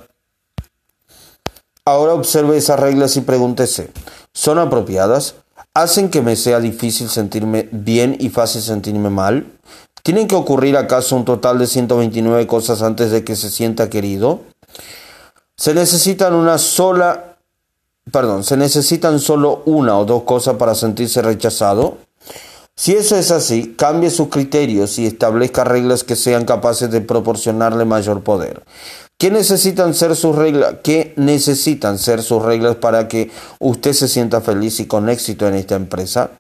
Ahora 1.83 2.13
observe 2.13 2.57
esas 2.57 2.79
reglas 2.79 3.15
y 3.17 3.21
pregúntese, 3.21 3.91
¿son 4.33 4.57
apropiadas? 4.57 5.35
¿Hacen 5.75 6.09
que 6.09 6.21
me 6.21 6.37
sea 6.37 6.61
difícil 6.61 7.09
sentirme 7.09 7.67
bien 7.69 8.15
y 8.17 8.29
fácil 8.29 8.61
sentirme 8.61 9.09
mal? 9.09 9.45
¿Tienen 10.03 10.25
que 10.25 10.35
ocurrir 10.35 10.77
acaso 10.77 11.17
un 11.17 11.25
total 11.25 11.59
de 11.59 11.67
129 11.67 12.47
cosas 12.47 12.81
antes 12.81 13.11
de 13.11 13.25
que 13.25 13.35
se 13.35 13.49
sienta 13.49 13.89
querido? 13.89 14.39
¿Se 15.57 15.73
necesitan 15.73 16.33
una 16.33 16.59
sola, 16.59 17.39
perdón, 18.09 18.45
se 18.45 18.55
necesitan 18.55 19.19
solo 19.19 19.63
una 19.65 19.97
o 19.97 20.05
dos 20.05 20.23
cosas 20.23 20.55
para 20.55 20.75
sentirse 20.75 21.21
rechazado? 21.21 21.97
Si 22.77 22.93
eso 22.93 23.17
es 23.17 23.31
así, 23.31 23.75
cambie 23.77 24.11
sus 24.11 24.29
criterios 24.29 24.97
y 24.97 25.05
establezca 25.05 25.65
reglas 25.65 26.05
que 26.05 26.15
sean 26.15 26.45
capaces 26.45 26.89
de 26.89 27.01
proporcionarle 27.01 27.83
mayor 27.83 28.23
poder. 28.23 28.63
¿Qué 29.17 29.31
necesitan 29.31 29.93
ser 29.93 30.13
sus 30.15 30.35
reglas? 30.35 30.75
¿Qué 30.83 31.13
necesitan 31.15 31.97
ser 31.97 32.21
sus 32.21 32.43
reglas 32.43 32.75
para 32.75 33.07
que 33.07 33.31
usted 33.59 33.93
se 33.93 34.09
sienta 34.09 34.41
feliz 34.41 34.81
y 34.81 34.87
con 34.87 35.07
éxito 35.07 35.47
en 35.47 35.55
esta 35.55 35.75
empresa? 35.75 36.31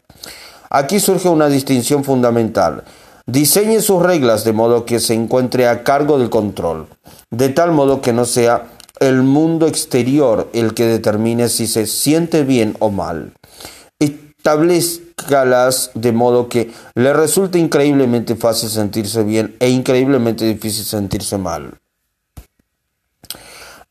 Aquí 0.69 0.99
surge 0.99 1.29
una 1.29 1.47
distinción 1.47 2.03
fundamental. 2.03 2.83
Diseñe 3.25 3.79
sus 3.79 4.03
reglas 4.03 4.43
de 4.43 4.51
modo 4.51 4.83
que 4.83 4.99
se 4.99 5.13
encuentre 5.13 5.69
a 5.69 5.83
cargo 5.83 6.19
del 6.19 6.29
control, 6.29 6.87
de 7.31 7.47
tal 7.47 7.71
modo 7.71 8.01
que 8.01 8.11
no 8.11 8.25
sea 8.25 8.67
el 8.99 9.23
mundo 9.23 9.67
exterior 9.67 10.49
el 10.53 10.73
que 10.73 10.85
determine 10.85 11.47
si 11.47 11.67
se 11.67 11.87
siente 11.87 12.43
bien 12.43 12.75
o 12.79 12.91
mal. 12.91 13.31
Establezcalas 13.99 15.91
de 15.93 16.11
modo 16.11 16.49
que 16.49 16.71
le 16.93 17.13
resulte 17.13 17.57
increíblemente 17.57 18.35
fácil 18.35 18.69
sentirse 18.69 19.23
bien 19.23 19.55
e 19.59 19.69
increíblemente 19.69 20.43
difícil 20.43 20.83
sentirse 20.83 21.37
mal. 21.37 21.79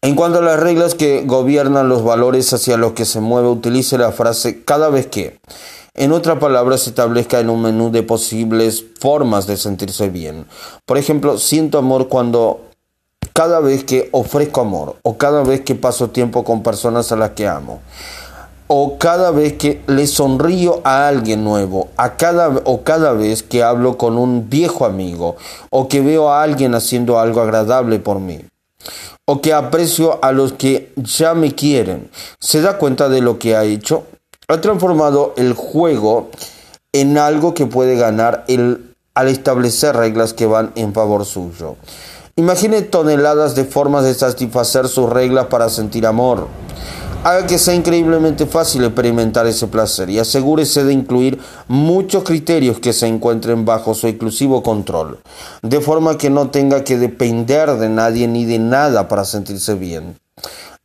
En 0.04 0.16
cuanto 0.16 0.40
a 0.40 0.42
las 0.42 0.61
reglas 0.61 0.94
que 0.94 1.23
gobiernan 1.25 1.88
los 1.88 2.04
valores 2.04 2.52
hacia 2.52 2.76
los 2.76 2.92
que 2.92 3.06
se 3.06 3.20
mueve, 3.20 3.49
utilice 3.49 3.96
la 3.96 4.12
frase 4.12 4.62
cada 4.62 4.90
vez 4.90 5.06
que. 5.06 5.38
En 5.94 6.12
otras 6.12 6.38
palabras, 6.38 6.82
se 6.82 6.90
establezca 6.90 7.40
en 7.40 7.49
un 7.49 7.62
menú 7.62 7.90
de 7.90 8.02
posibles 8.02 8.84
formas 9.00 9.46
de 9.46 9.56
sentirse 9.56 10.11
bien. 10.11 10.44
Por 10.84 10.99
ejemplo, 10.99 11.38
siento 11.38 11.78
amor 11.78 12.08
cuando 12.08 12.61
cada 13.32 13.61
vez 13.61 13.82
que 13.84 14.11
ofrezco 14.12 14.61
amor, 14.61 14.96
o 15.00 15.16
cada 15.16 15.42
vez 15.42 15.62
que 15.62 15.75
paso 15.75 16.11
tiempo 16.11 16.44
con 16.44 16.62
personas 16.62 17.11
a 17.11 17.16
las 17.16 17.30
que 17.30 17.49
amo, 17.49 17.80
o 18.66 18.99
cada 18.99 19.30
vez 19.30 19.54
que 19.54 19.80
le 19.87 20.06
sonrío 20.06 20.82
a 20.84 21.08
alguien 21.08 21.44
nuevo, 21.44 21.88
a 21.96 22.16
cada, 22.18 22.49
o 22.64 22.82
cada 22.82 23.14
vez 23.14 23.42
que 23.42 23.62
hablo 23.62 23.96
con 23.96 24.18
un 24.18 24.50
viejo 24.50 24.84
amigo, 24.84 25.37
o 25.70 25.88
que 25.88 26.02
veo 26.02 26.28
a 26.28 26.42
alguien 26.42 26.75
haciendo 26.75 27.18
algo 27.18 27.40
agradable 27.40 28.00
por 28.00 28.20
mí 28.20 28.42
o 29.26 29.40
que 29.40 29.52
aprecio 29.52 30.23
a 30.23 30.33
los 30.33 30.52
que 30.52 30.93
ya 30.97 31.35
me 31.35 31.54
quieren. 31.54 32.11
¿Se 32.40 32.61
da 32.61 32.78
cuenta 32.78 33.09
de 33.09 33.21
lo 33.21 33.38
que 33.38 33.57
ha 33.57 33.64
hecho? 33.64 34.04
Ha 34.49 34.61
transformado 34.61 35.33
el 35.37 35.54
juego 35.54 36.31
en 36.93 37.19
algo 37.19 37.54
que 37.54 37.66
puede 37.66 37.97
ganar 37.97 38.45
el, 38.49 38.95
al 39.14 39.28
establecer 39.28 39.97
reglas 39.97 40.35
que 40.35 40.47
van 40.47 40.73
en 40.75 40.93
favor 40.93 41.25
suyo. 41.25 41.76
Imagine 42.37 42.83
toneladas 42.83 43.54
de 43.54 43.64
formas 43.64 44.04
de 44.04 44.14
satisfacer 44.14 44.88
sus 44.88 45.09
reglas 45.09 45.47
para 45.47 45.69
sentir 45.69 46.04
amor 46.07 46.49
haga 47.25 47.47
que 47.47 47.59
sea 47.59 47.75
increíblemente 47.75 48.45
fácil 48.45 48.85
experimentar 48.85 49.47
ese 49.47 49.66
placer 49.66 50.11
y 50.11 50.19
asegúrese 50.19 50.85
de 50.85 50.93
incluir 50.93 51.40
muchos 51.69 52.23
criterios 52.23 52.78
que 52.78 52.93
se 52.93 53.07
encuentren 53.07 53.64
bajo 53.64 53.95
su 53.95 54.07
exclusivo 54.07 54.62
control, 54.62 55.19
de 55.62 55.81
forma 55.81 56.19
que 56.19 56.28
no 56.28 56.50
tenga 56.50 56.85
que 56.85 56.99
depender 56.99 57.73
de 57.78 57.88
nadie 57.88 58.28
ni 58.28 58.45
de 58.45 58.59
nada 58.59 59.09
para 59.09 59.25
sentirse 59.25 59.75
bien. 59.75 60.19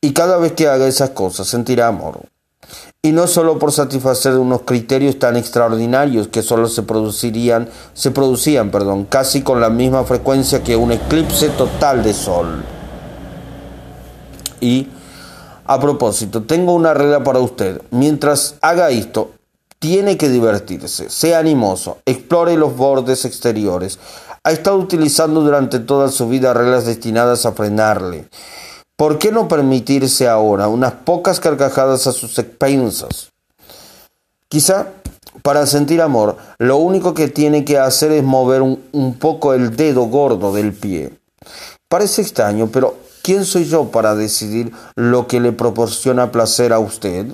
Y 0.01 0.13
cada 0.13 0.37
vez 0.37 0.53
que 0.53 0.69
haga 0.69 0.87
esas 0.87 1.09
cosas 1.09 1.45
sentirá 1.45 1.87
amor. 1.87 2.21
Y 3.01 3.11
no 3.11 3.27
solo 3.27 3.59
por 3.59 3.73
satisfacer 3.73 4.37
unos 4.37 4.61
criterios 4.61 5.19
tan 5.19 5.35
extraordinarios 5.35 6.29
que 6.29 6.41
solo 6.41 6.69
se 6.69 6.83
producirían, 6.83 7.67
se 7.93 8.11
producían, 8.11 8.71
perdón, 8.71 9.05
casi 9.05 9.41
con 9.41 9.59
la 9.59 9.69
misma 9.69 10.05
frecuencia 10.05 10.63
que 10.63 10.77
un 10.77 10.93
eclipse 10.93 11.49
total 11.49 12.03
de 12.03 12.13
sol. 12.13 12.63
Y 14.61 14.87
a 15.69 15.79
propósito, 15.79 16.41
tengo 16.41 16.73
una 16.73 16.95
regla 16.95 17.23
para 17.23 17.37
usted. 17.37 17.79
Mientras 17.91 18.55
haga 18.59 18.89
esto, 18.89 19.33
tiene 19.77 20.17
que 20.17 20.27
divertirse, 20.27 21.11
sea 21.11 21.37
animoso, 21.37 21.99
explore 22.07 22.57
los 22.57 22.75
bordes 22.75 23.23
exteriores. 23.23 23.99
Ha 24.43 24.51
estado 24.51 24.77
utilizando 24.77 25.41
durante 25.41 25.77
toda 25.77 26.09
su 26.09 26.27
vida 26.27 26.55
reglas 26.55 26.87
destinadas 26.87 27.45
a 27.45 27.51
frenarle. 27.51 28.27
¿Por 28.95 29.19
qué 29.19 29.31
no 29.31 29.47
permitirse 29.47 30.27
ahora 30.27 30.67
unas 30.67 30.93
pocas 30.93 31.39
carcajadas 31.39 32.07
a 32.07 32.13
sus 32.13 32.39
expensas? 32.39 33.29
Quizá 34.47 34.87
para 35.43 35.67
sentir 35.67 36.01
amor, 36.01 36.37
lo 36.57 36.77
único 36.77 37.13
que 37.13 37.27
tiene 37.27 37.63
que 37.63 37.77
hacer 37.77 38.11
es 38.11 38.23
mover 38.23 38.63
un, 38.63 38.83
un 38.91 39.19
poco 39.19 39.53
el 39.53 39.75
dedo 39.75 40.05
gordo 40.05 40.51
del 40.51 40.73
pie. 40.73 41.13
Parece 41.87 42.23
extraño, 42.23 42.69
pero 42.73 43.08
¿Quién 43.29 43.45
soy 43.45 43.65
yo 43.65 43.91
para 43.91 44.15
decidir 44.15 44.71
lo 44.95 45.27
que 45.27 45.39
le 45.39 45.51
proporciona 45.51 46.31
placer 46.31 46.73
a 46.73 46.79
usted? 46.79 47.27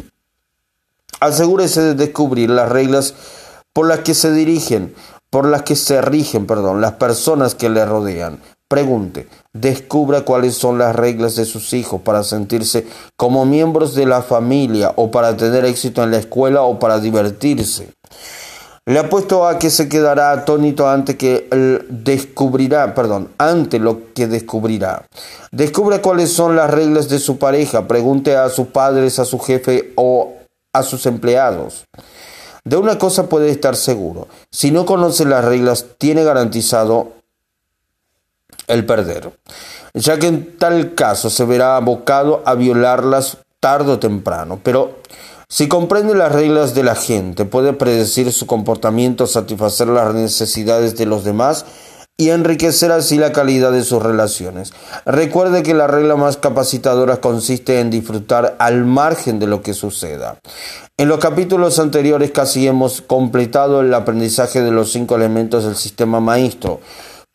Asegúrese 1.21 1.79
de 1.81 1.93
descubrir 1.95 2.49
las 2.49 2.67
reglas 2.67 3.13
por 3.71 3.87
las 3.87 3.99
que 3.99 4.13
se 4.13 4.33
dirigen, 4.33 4.93
por 5.29 5.47
las 5.47 5.61
que 5.61 5.77
se 5.77 6.01
rigen, 6.01 6.47
perdón, 6.47 6.81
las 6.81 6.95
personas 6.95 7.55
que 7.55 7.69
le 7.69 7.85
rodean. 7.85 8.41
Pregunte, 8.67 9.29
descubra 9.53 10.25
cuáles 10.25 10.55
son 10.55 10.77
las 10.79 10.93
reglas 10.93 11.37
de 11.37 11.45
sus 11.45 11.71
hijos 11.71 12.01
para 12.01 12.23
sentirse 12.23 12.85
como 13.15 13.45
miembros 13.45 13.95
de 13.95 14.05
la 14.05 14.21
familia 14.21 14.91
o 14.97 15.11
para 15.11 15.37
tener 15.37 15.63
éxito 15.63 16.03
en 16.03 16.11
la 16.11 16.17
escuela 16.17 16.63
o 16.63 16.77
para 16.77 16.99
divertirse. 16.99 17.93
Le 18.87 18.99
apuesto 18.99 19.47
a 19.47 19.57
que 19.57 19.71
se 19.71 19.89
quedará 19.89 20.31
atónito 20.31 20.87
ante 20.87 21.17
que 21.17 21.47
descubrirá, 21.89 22.93
perdón, 22.93 23.31
ante 23.39 23.79
lo 23.79 24.13
que 24.13 24.27
descubrirá. 24.27 25.07
Descubra 25.51 26.03
cuáles 26.03 26.31
son 26.31 26.55
las 26.55 26.69
reglas 26.69 27.09
de 27.09 27.17
su 27.17 27.39
pareja, 27.39 27.87
pregunte 27.87 28.35
a 28.35 28.47
sus 28.49 28.67
padres, 28.67 29.17
a 29.17 29.25
su 29.25 29.39
jefe 29.39 29.91
o 29.95 30.33
a 30.71 30.83
sus 30.83 31.07
empleados. 31.07 31.85
De 32.63 32.77
una 32.77 32.99
cosa 32.99 33.27
puede 33.27 33.49
estar 33.49 33.75
seguro, 33.75 34.27
si 34.51 34.69
no 34.69 34.85
conoce 34.85 35.25
las 35.25 35.43
reglas, 35.43 35.85
tiene 35.97 36.23
garantizado 36.23 37.13
el 38.67 38.85
perder, 38.85 39.31
ya 39.95 40.19
que 40.19 40.27
en 40.27 40.57
tal 40.59 40.93
caso 40.93 41.31
se 41.31 41.43
verá 41.45 41.75
abocado 41.75 42.43
a 42.45 42.53
violarlas 42.53 43.37
tarde 43.59 43.93
o 43.93 43.99
temprano, 43.99 44.59
pero 44.61 44.99
si 45.47 45.67
comprende 45.67 46.15
las 46.15 46.31
reglas 46.31 46.73
de 46.73 46.83
la 46.83 46.95
gente, 46.95 47.45
puede 47.45 47.73
predecir 47.73 48.31
su 48.31 48.47
comportamiento, 48.47 49.27
satisfacer 49.27 49.87
las 49.87 50.13
necesidades 50.13 50.97
de 50.97 51.05
los 51.05 51.23
demás 51.23 51.65
y 52.17 52.29
enriquecer 52.29 52.91
así 52.91 53.17
la 53.17 53.33
calidad 53.33 53.71
de 53.71 53.83
sus 53.83 54.01
relaciones. 54.01 54.73
Recuerde 55.05 55.63
que 55.63 55.73
la 55.73 55.87
regla 55.87 56.15
más 56.15 56.37
capacitadora 56.37 57.17
consiste 57.17 57.79
en 57.79 57.89
disfrutar 57.89 58.55
al 58.57 58.85
margen 58.85 59.37
de 59.37 59.47
lo 59.47 59.61
que 59.61 59.73
suceda. 59.73 60.37
En 60.97 61.09
los 61.09 61.19
capítulos 61.19 61.77
anteriores 61.77 62.31
casi 62.31 62.67
hemos 62.67 63.01
completado 63.01 63.81
el 63.81 63.93
aprendizaje 63.93 64.61
de 64.61 64.71
los 64.71 64.93
cinco 64.93 65.15
elementos 65.15 65.65
del 65.65 65.75
sistema 65.75 66.21
maestro. 66.21 66.79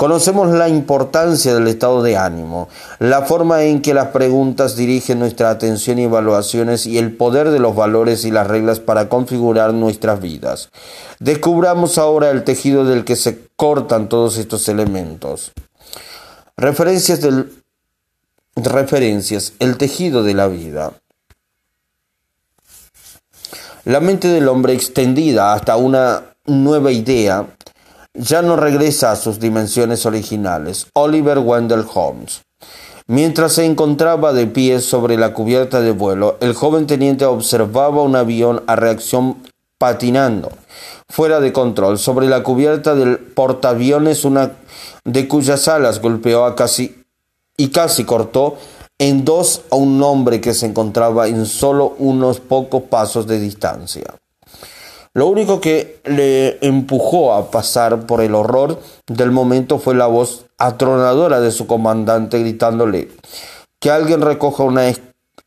Conocemos 0.00 0.49
la 0.49 0.66
importancia 0.66 1.52
del 1.52 1.69
estado 1.69 2.02
de 2.02 2.16
ánimo, 2.16 2.71
la 3.00 3.21
forma 3.21 3.64
en 3.64 3.83
que 3.83 3.92
las 3.92 4.07
preguntas 4.07 4.75
dirigen 4.75 5.19
nuestra 5.19 5.50
atención 5.50 5.99
y 5.99 6.04
evaluaciones 6.04 6.87
y 6.87 6.97
el 6.97 7.14
poder 7.14 7.50
de 7.50 7.59
los 7.59 7.76
valores 7.76 8.25
y 8.25 8.30
las 8.30 8.47
reglas 8.47 8.80
para 8.80 9.11
configurar 9.11 9.75
nuestras 9.75 10.19
vidas. 10.19 10.71
Descubramos 11.19 11.99
ahora 11.99 12.30
el 12.30 12.45
tejido 12.45 12.87
del 12.87 13.04
que 13.04 13.14
se 13.14 13.40
cortan 13.57 14.09
todos 14.09 14.38
estos 14.38 14.71
elementos. 14.71 15.52
Referencias 16.57 17.21
del 17.21 17.52
referencias, 18.57 19.52
el 19.59 19.76
tejido 19.76 20.23
de 20.23 20.33
la 20.33 20.49
vida. 20.49 20.95
La 23.85 24.00
mente 24.00 24.28
del 24.28 24.49
hombre 24.49 24.73
extendida 24.73 25.52
hasta 25.52 25.76
una 25.76 26.23
nueva 26.47 26.90
idea 26.90 27.47
ya 28.14 28.43
no 28.43 28.57
regresa 28.57 29.12
a 29.12 29.17
sus 29.17 29.40
dimensiones 29.40 30.07
originales. 30.07 30.87
Oliver 30.95 31.38
Wendell 31.38 31.85
Holmes. 31.93 32.43
Mientras 33.07 33.55
se 33.55 33.64
encontraba 33.64 34.33
de 34.33 34.47
pie 34.47 34.81
sobre 34.81 35.17
la 35.17 35.33
cubierta 35.33 35.81
de 35.81 35.90
vuelo, 35.90 36.37
el 36.40 36.55
joven 36.55 36.87
teniente 36.87 37.25
observaba 37.25 38.02
un 38.02 38.14
avión 38.14 38.62
a 38.67 38.76
reacción 38.76 39.37
patinando 39.79 40.52
fuera 41.09 41.40
de 41.40 41.52
control 41.52 41.99
sobre 41.99 42.29
la 42.29 42.43
cubierta 42.43 42.95
del 42.95 43.19
portaaviones, 43.19 44.25
una 44.25 44.52
de 45.05 45.26
cuyas 45.26 45.67
alas 45.67 46.00
golpeó 46.00 46.45
a 46.45 46.55
casi 46.55 47.05
y 47.57 47.69
casi 47.69 48.05
cortó 48.05 48.57
en 48.99 49.25
dos 49.25 49.62
a 49.71 49.76
un 49.76 50.00
hombre 50.02 50.40
que 50.40 50.55
se 50.55 50.67
encontraba 50.67 51.26
en 51.26 51.47
solo 51.47 51.97
unos 51.99 52.38
pocos 52.38 52.83
pasos 52.85 53.26
de 53.26 53.40
distancia. 53.40 54.14
Lo 55.12 55.26
único 55.26 55.61
que 55.61 56.00
le 56.05 56.64
empujó 56.64 57.35
a 57.35 57.50
pasar 57.50 58.07
por 58.07 58.21
el 58.21 58.35
horror 58.35 58.81
del 59.09 59.33
momento 59.33 59.79
fue 59.79 59.95
la 59.95 60.07
voz 60.07 60.47
atronadora 60.57 61.40
de 61.40 61.50
su 61.50 61.67
comandante 61.67 62.38
gritándole 62.38 63.09
que 63.81 63.90
alguien 63.90 64.20
recoja 64.20 64.62
una 64.62 64.92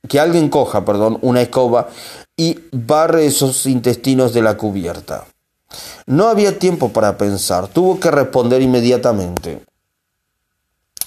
que 0.09 0.19
alguien 0.19 0.49
coja, 0.49 0.83
perdón, 0.83 1.17
una 1.21 1.41
escoba 1.41 1.87
y 2.35 2.59
barre 2.73 3.25
esos 3.25 3.65
intestinos 3.65 4.33
de 4.33 4.41
la 4.41 4.57
cubierta. 4.57 5.25
No 6.05 6.27
había 6.27 6.59
tiempo 6.59 6.89
para 6.89 7.17
pensar, 7.17 7.67
tuvo 7.69 8.01
que 8.01 8.11
responder 8.11 8.61
inmediatamente. 8.61 9.63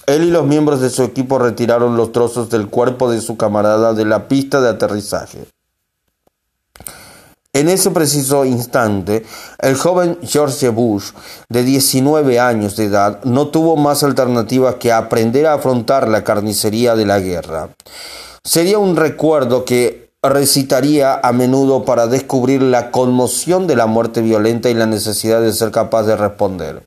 Él 0.07 0.25
y 0.25 0.31
los 0.31 0.47
miembros 0.47 0.81
de 0.81 0.89
su 0.89 1.03
equipo 1.03 1.39
retiraron 1.39 1.97
los 1.97 2.13
trozos 2.13 2.49
del 2.49 2.69
cuerpo 2.69 3.11
de 3.11 3.21
su 3.21 3.37
camarada 3.37 3.93
de 3.93 4.05
la 4.07 4.29
pista 4.29 4.61
de 4.61 4.71
aterrizaje. 4.71 5.47
En 7.57 7.71
ese 7.71 7.91
preciso 7.91 8.45
instante, 8.45 9.25
el 9.61 9.77
joven 9.77 10.19
George 10.23 10.69
Bush, 10.69 11.13
de 11.49 11.63
19 11.63 12.39
años 12.39 12.77
de 12.77 12.85
edad, 12.85 13.25
no 13.25 13.47
tuvo 13.47 13.77
más 13.77 14.03
alternativa 14.03 14.79
que 14.79 14.93
aprender 14.93 15.47
a 15.47 15.55
afrontar 15.55 16.07
la 16.07 16.23
carnicería 16.23 16.95
de 16.95 17.07
la 17.07 17.19
guerra. 17.19 17.71
Sería 18.45 18.77
un 18.77 18.95
recuerdo 18.95 19.65
que 19.65 20.11
recitaría 20.23 21.19
a 21.19 21.33
menudo 21.33 21.87
para 21.87 22.09
descubrir 22.09 22.61
la 22.61 22.91
conmoción 22.91 23.67
de 23.67 23.77
la 23.77 23.87
muerte 23.87 24.21
violenta 24.21 24.69
y 24.69 24.75
la 24.75 24.85
necesidad 24.85 25.41
de 25.41 25.55
ser 25.55 25.71
capaz 25.71 26.03
de 26.03 26.17
responder. 26.17 26.85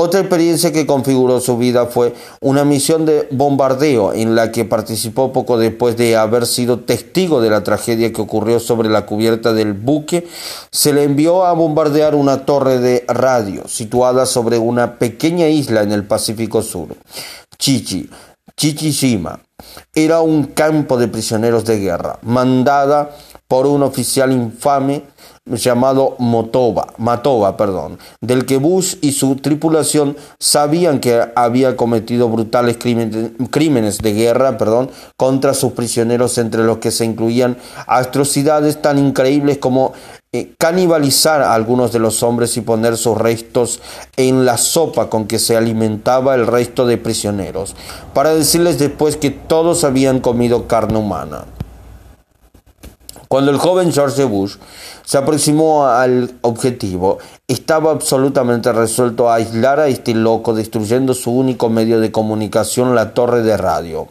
Otra 0.00 0.20
experiencia 0.20 0.72
que 0.72 0.86
configuró 0.86 1.40
su 1.40 1.58
vida 1.58 1.86
fue 1.86 2.14
una 2.40 2.64
misión 2.64 3.04
de 3.04 3.26
bombardeo 3.32 4.12
en 4.12 4.36
la 4.36 4.52
que 4.52 4.64
participó 4.64 5.32
poco 5.32 5.58
después 5.58 5.96
de 5.96 6.16
haber 6.16 6.46
sido 6.46 6.78
testigo 6.78 7.40
de 7.40 7.50
la 7.50 7.64
tragedia 7.64 8.12
que 8.12 8.20
ocurrió 8.20 8.60
sobre 8.60 8.90
la 8.90 9.06
cubierta 9.06 9.52
del 9.52 9.72
buque. 9.72 10.28
Se 10.70 10.92
le 10.92 11.02
envió 11.02 11.44
a 11.44 11.52
bombardear 11.52 12.14
una 12.14 12.46
torre 12.46 12.78
de 12.78 13.04
radio 13.08 13.66
situada 13.66 14.24
sobre 14.24 14.56
una 14.56 15.00
pequeña 15.00 15.48
isla 15.48 15.82
en 15.82 15.90
el 15.90 16.04
Pacífico 16.04 16.62
Sur. 16.62 16.94
Chichi, 17.58 18.08
Chichishima, 18.56 19.40
era 19.92 20.20
un 20.20 20.44
campo 20.44 20.96
de 20.96 21.08
prisioneros 21.08 21.64
de 21.64 21.80
guerra, 21.80 22.20
mandada 22.22 23.16
por 23.48 23.66
un 23.66 23.82
oficial 23.82 24.30
infame 24.30 25.02
llamado 25.52 26.14
Motoba, 26.18 26.88
Matoba, 26.98 27.56
perdón, 27.56 27.98
del 28.20 28.46
que 28.46 28.58
Bush 28.58 28.96
y 29.00 29.12
su 29.12 29.36
tripulación 29.36 30.16
sabían 30.38 31.00
que 31.00 31.22
había 31.34 31.76
cometido 31.76 32.28
brutales 32.28 32.76
crímenes, 32.78 33.98
de 33.98 34.12
guerra 34.12 34.58
perdón, 34.58 34.90
contra 35.16 35.54
sus 35.54 35.72
prisioneros, 35.72 36.38
entre 36.38 36.64
los 36.64 36.78
que 36.78 36.90
se 36.90 37.04
incluían 37.04 37.56
atrocidades 37.86 38.80
tan 38.82 38.98
increíbles 38.98 39.58
como 39.58 39.92
eh, 40.32 40.54
canibalizar 40.58 41.40
a 41.40 41.54
algunos 41.54 41.90
de 41.90 41.98
los 41.98 42.22
hombres 42.22 42.56
y 42.56 42.60
poner 42.60 42.98
sus 42.98 43.16
restos 43.16 43.80
en 44.16 44.44
la 44.44 44.58
sopa 44.58 45.08
con 45.08 45.26
que 45.26 45.38
se 45.38 45.56
alimentaba 45.56 46.34
el 46.34 46.46
resto 46.46 46.86
de 46.86 46.98
prisioneros, 46.98 47.74
para 48.12 48.34
decirles 48.34 48.78
después 48.78 49.16
que 49.16 49.30
todos 49.30 49.84
habían 49.84 50.20
comido 50.20 50.68
carne 50.68 50.98
humana. 50.98 51.46
Cuando 53.28 53.50
el 53.50 53.58
joven 53.58 53.92
George 53.92 54.24
Bush 54.24 54.56
se 55.04 55.18
aproximó 55.18 55.86
al 55.86 56.32
objetivo, 56.40 57.18
estaba 57.46 57.90
absolutamente 57.90 58.72
resuelto 58.72 59.28
a 59.28 59.34
aislar 59.34 59.80
a 59.80 59.88
este 59.88 60.14
loco, 60.14 60.54
destruyendo 60.54 61.12
su 61.12 61.30
único 61.30 61.68
medio 61.68 62.00
de 62.00 62.10
comunicación, 62.10 62.94
la 62.94 63.12
torre 63.12 63.42
de 63.42 63.58
radio. 63.58 64.08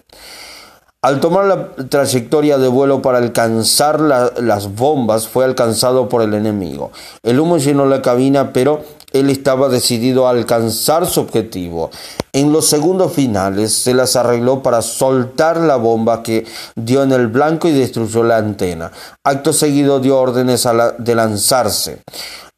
Al 1.02 1.20
tomar 1.20 1.46
la 1.46 1.70
trayectoria 1.90 2.58
de 2.58 2.68
vuelo 2.68 3.02
para 3.02 3.18
alcanzar 3.18 4.00
las 4.00 4.76
bombas, 4.76 5.28
fue 5.28 5.46
alcanzado 5.46 6.10
por 6.10 6.22
el 6.22 6.34
enemigo. 6.34 6.92
El 7.24 7.40
humo 7.40 7.58
llenó 7.58 7.86
la 7.86 8.02
cabina, 8.02 8.52
pero 8.54 8.84
él 9.14 9.30
estaba 9.30 9.70
decidido 9.70 10.28
a 10.28 10.32
alcanzar 10.32 11.08
su 11.08 11.22
objetivo. 11.22 11.90
En 12.34 12.52
los 12.52 12.68
segundos 12.68 13.14
finales 13.14 13.74
se 13.74 13.94
las 13.94 14.16
arregló 14.16 14.62
para 14.62 14.82
soltar 14.82 15.58
la 15.58 15.78
bomba 15.78 16.24
que 16.24 16.46
dio 16.76 17.04
en 17.04 17.12
el 17.12 17.28
blanco 17.28 17.68
y 17.68 17.72
destruyó 17.72 18.24
la 18.24 18.38
antena. 18.38 18.92
Acto 19.24 19.54
seguido 19.54 20.00
dio 20.00 20.20
órdenes 20.20 20.68
de 20.98 21.16
lanzarse. 21.16 22.02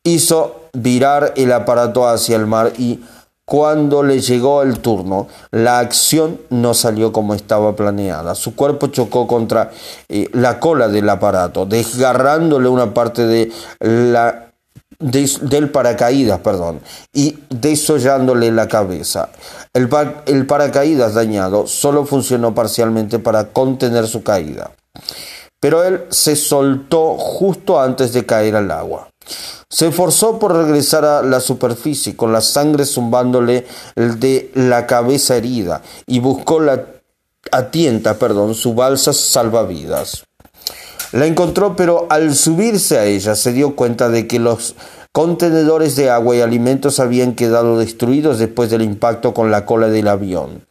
Hizo 0.03 0.61
virar 0.73 1.33
el 1.35 1.51
aparato 1.51 2.07
hacia 2.07 2.35
el 2.35 2.47
mar 2.47 2.73
y 2.77 2.99
cuando 3.45 4.03
le 4.03 4.19
llegó 4.19 4.61
el 4.61 4.79
turno, 4.79 5.27
la 5.49 5.79
acción 5.79 6.39
no 6.51 6.75
salió 6.75 7.11
como 7.11 7.33
estaba 7.33 7.75
planeada. 7.75 8.35
Su 8.35 8.55
cuerpo 8.55 8.87
chocó 8.87 9.25
contra 9.25 9.71
eh, 10.07 10.29
la 10.33 10.59
cola 10.59 10.87
del 10.87 11.09
aparato, 11.09 11.65
desgarrándole 11.65 12.69
una 12.69 12.93
parte 12.93 13.25
de 13.25 13.51
la 13.79 14.48
del 14.99 15.69
paracaídas, 15.71 16.39
perdón, 16.39 16.81
y 17.13 17.39
desollándole 17.49 18.51
la 18.51 18.67
cabeza. 18.67 19.29
El, 19.73 19.87
paracaídas 20.45 21.13
dañado 21.13 21.67
solo 21.67 22.05
funcionó 22.05 22.53
parcialmente 22.53 23.19
para 23.19 23.45
contener 23.45 24.07
su 24.07 24.23
caída, 24.23 24.71
pero 25.59 25.83
él 25.83 26.03
se 26.09 26.35
soltó 26.35 27.17
justo 27.17 27.79
antes 27.79 28.13
de 28.13 28.25
caer 28.25 28.55
al 28.55 28.71
agua. 28.71 29.09
Se 29.69 29.87
esforzó 29.87 30.39
por 30.39 30.55
regresar 30.55 31.05
a 31.05 31.21
la 31.21 31.39
superficie 31.39 32.15
con 32.15 32.33
la 32.33 32.41
sangre 32.41 32.85
zumbándole 32.85 33.67
de 33.95 34.51
la 34.55 34.87
cabeza 34.87 35.35
herida 35.35 35.81
y 36.07 36.19
buscó 36.19 36.59
la 36.59 36.83
a 37.51 37.69
perdón, 38.19 38.53
su 38.53 38.73
balsa 38.73 39.13
salvavidas. 39.13 40.23
La 41.11 41.25
encontró, 41.25 41.75
pero 41.75 42.05
al 42.09 42.35
subirse 42.35 42.99
a 42.99 43.05
ella 43.05 43.35
se 43.35 43.51
dio 43.51 43.75
cuenta 43.75 44.09
de 44.09 44.27
que 44.27 44.37
los 44.37 44.75
Contenedores 45.19 45.97
de 45.97 46.09
agua 46.09 46.37
y 46.37 46.39
alimentos 46.39 47.01
habían 47.01 47.35
quedado 47.35 47.77
destruidos 47.77 48.39
después 48.39 48.69
del 48.69 48.81
impacto 48.81 49.33
con 49.33 49.51
la 49.51 49.65
cola 49.65 49.89
del 49.89 50.07
avión. 50.07 50.65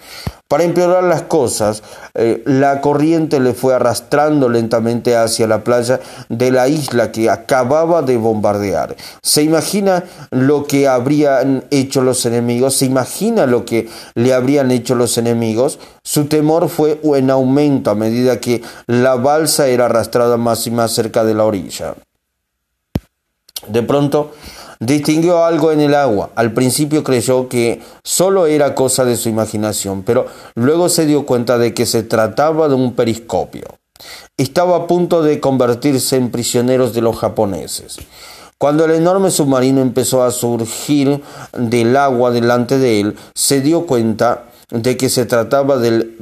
Para 0.49 0.65
empeorar 0.65 1.05
las 1.05 1.21
cosas, 1.25 1.83
eh, 2.15 2.43
la 2.47 2.81
corriente 2.81 3.41
le 3.41 3.53
fue 3.53 3.75
arrastrando 3.75 4.49
lentamente 4.49 5.17
hacia 5.17 5.47
la 5.47 5.65
playa 5.65 6.01
de 6.31 6.51
la 6.51 6.67
isla 6.67 7.13
que 7.13 7.29
acababa 7.29 8.01
de 8.01 8.17
bombardear. 8.17 8.97
¿Se 9.21 9.43
imagina 9.43 10.05
lo 10.31 10.65
que 10.65 10.89
habrían 10.89 11.65
hecho 11.71 12.01
los 12.01 12.25
enemigos? 12.25 12.75
¿Se 12.77 12.87
imagina 12.87 13.45
lo 13.45 13.67
que 13.67 13.91
le 14.15 14.33
habrían 14.33 14.71
hecho 14.71 14.95
los 14.95 15.19
enemigos? 15.19 15.79
Su 16.03 16.25
temor 16.25 16.71
fue 16.71 16.99
en 17.03 17.29
aumento 17.29 17.91
a 17.91 17.95
medida 17.95 18.41
que 18.41 18.63
la 18.87 19.17
balsa 19.17 19.69
era 19.69 19.85
arrastrada 19.85 20.39
más 20.39 20.67
y 20.67 20.71
más 20.71 20.93
cerca 20.93 21.23
de 21.23 21.35
la 21.35 21.45
orilla. 21.45 21.97
De 23.68 23.83
pronto, 23.83 24.33
distinguió 24.81 25.44
algo 25.44 25.72
en 25.72 25.81
el 25.81 25.94
agua. 25.94 26.31
Al 26.35 26.52
principio 26.52 27.04
creyó 27.04 27.48
que 27.48 27.83
solo 28.02 28.46
era 28.46 28.74
cosa 28.74 29.04
de 29.04 29.16
su 29.16 29.28
imaginación, 29.28 30.02
pero 30.02 30.26
luego 30.54 30.88
se 30.88 31.07
dio 31.07 31.26
cuenta 31.26 31.59
de 31.59 31.74
que 31.74 31.87
se 31.87 32.02
trataba 32.02 32.68
de 32.68 32.74
un 32.74 32.94
periscopio. 32.94 33.78
Estaba 34.37 34.76
a 34.76 34.87
punto 34.87 35.22
de 35.22 35.40
convertirse 35.40 36.16
en 36.16 36.31
prisioneros 36.31 36.94
de 36.94 37.02
los 37.02 37.16
japoneses. 37.16 37.98
Cuando 38.57 38.85
el 38.85 38.92
enorme 38.92 39.31
submarino 39.31 39.81
empezó 39.81 40.22
a 40.24 40.31
surgir 40.31 41.22
del 41.57 41.96
agua 41.96 42.31
delante 42.31 42.78
de 42.78 43.00
él, 43.00 43.16
se 43.35 43.61
dio 43.61 43.87
cuenta 43.87 44.46
de 44.70 44.96
que 44.96 45.09
se 45.09 45.26
trataba 45.26 45.78
del 45.78 46.16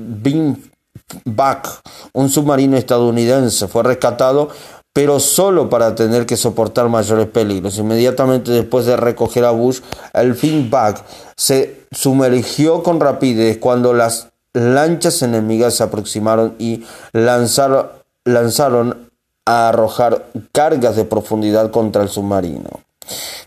Back, 1.24 1.82
un 2.14 2.28
submarino 2.28 2.76
estadounidense. 2.76 3.68
Fue 3.68 3.84
rescatado 3.84 4.48
pero 4.96 5.20
solo 5.20 5.68
para 5.68 5.94
tener 5.94 6.24
que 6.24 6.38
soportar 6.38 6.88
mayores 6.88 7.26
peligros. 7.26 7.76
Inmediatamente 7.76 8.50
después 8.50 8.86
de 8.86 8.96
recoger 8.96 9.44
a 9.44 9.50
Bush, 9.50 9.80
el 10.14 10.34
Finback 10.34 11.04
se 11.36 11.82
sumergió 11.92 12.82
con 12.82 12.98
rapidez 12.98 13.58
cuando 13.58 13.92
las 13.92 14.28
lanchas 14.54 15.20
enemigas 15.20 15.74
se 15.74 15.82
aproximaron 15.82 16.54
y 16.58 16.86
lanzaron, 17.12 17.88
lanzaron 18.24 19.10
a 19.44 19.68
arrojar 19.68 20.28
cargas 20.52 20.96
de 20.96 21.04
profundidad 21.04 21.70
contra 21.70 22.02
el 22.02 22.08
submarino 22.08 22.85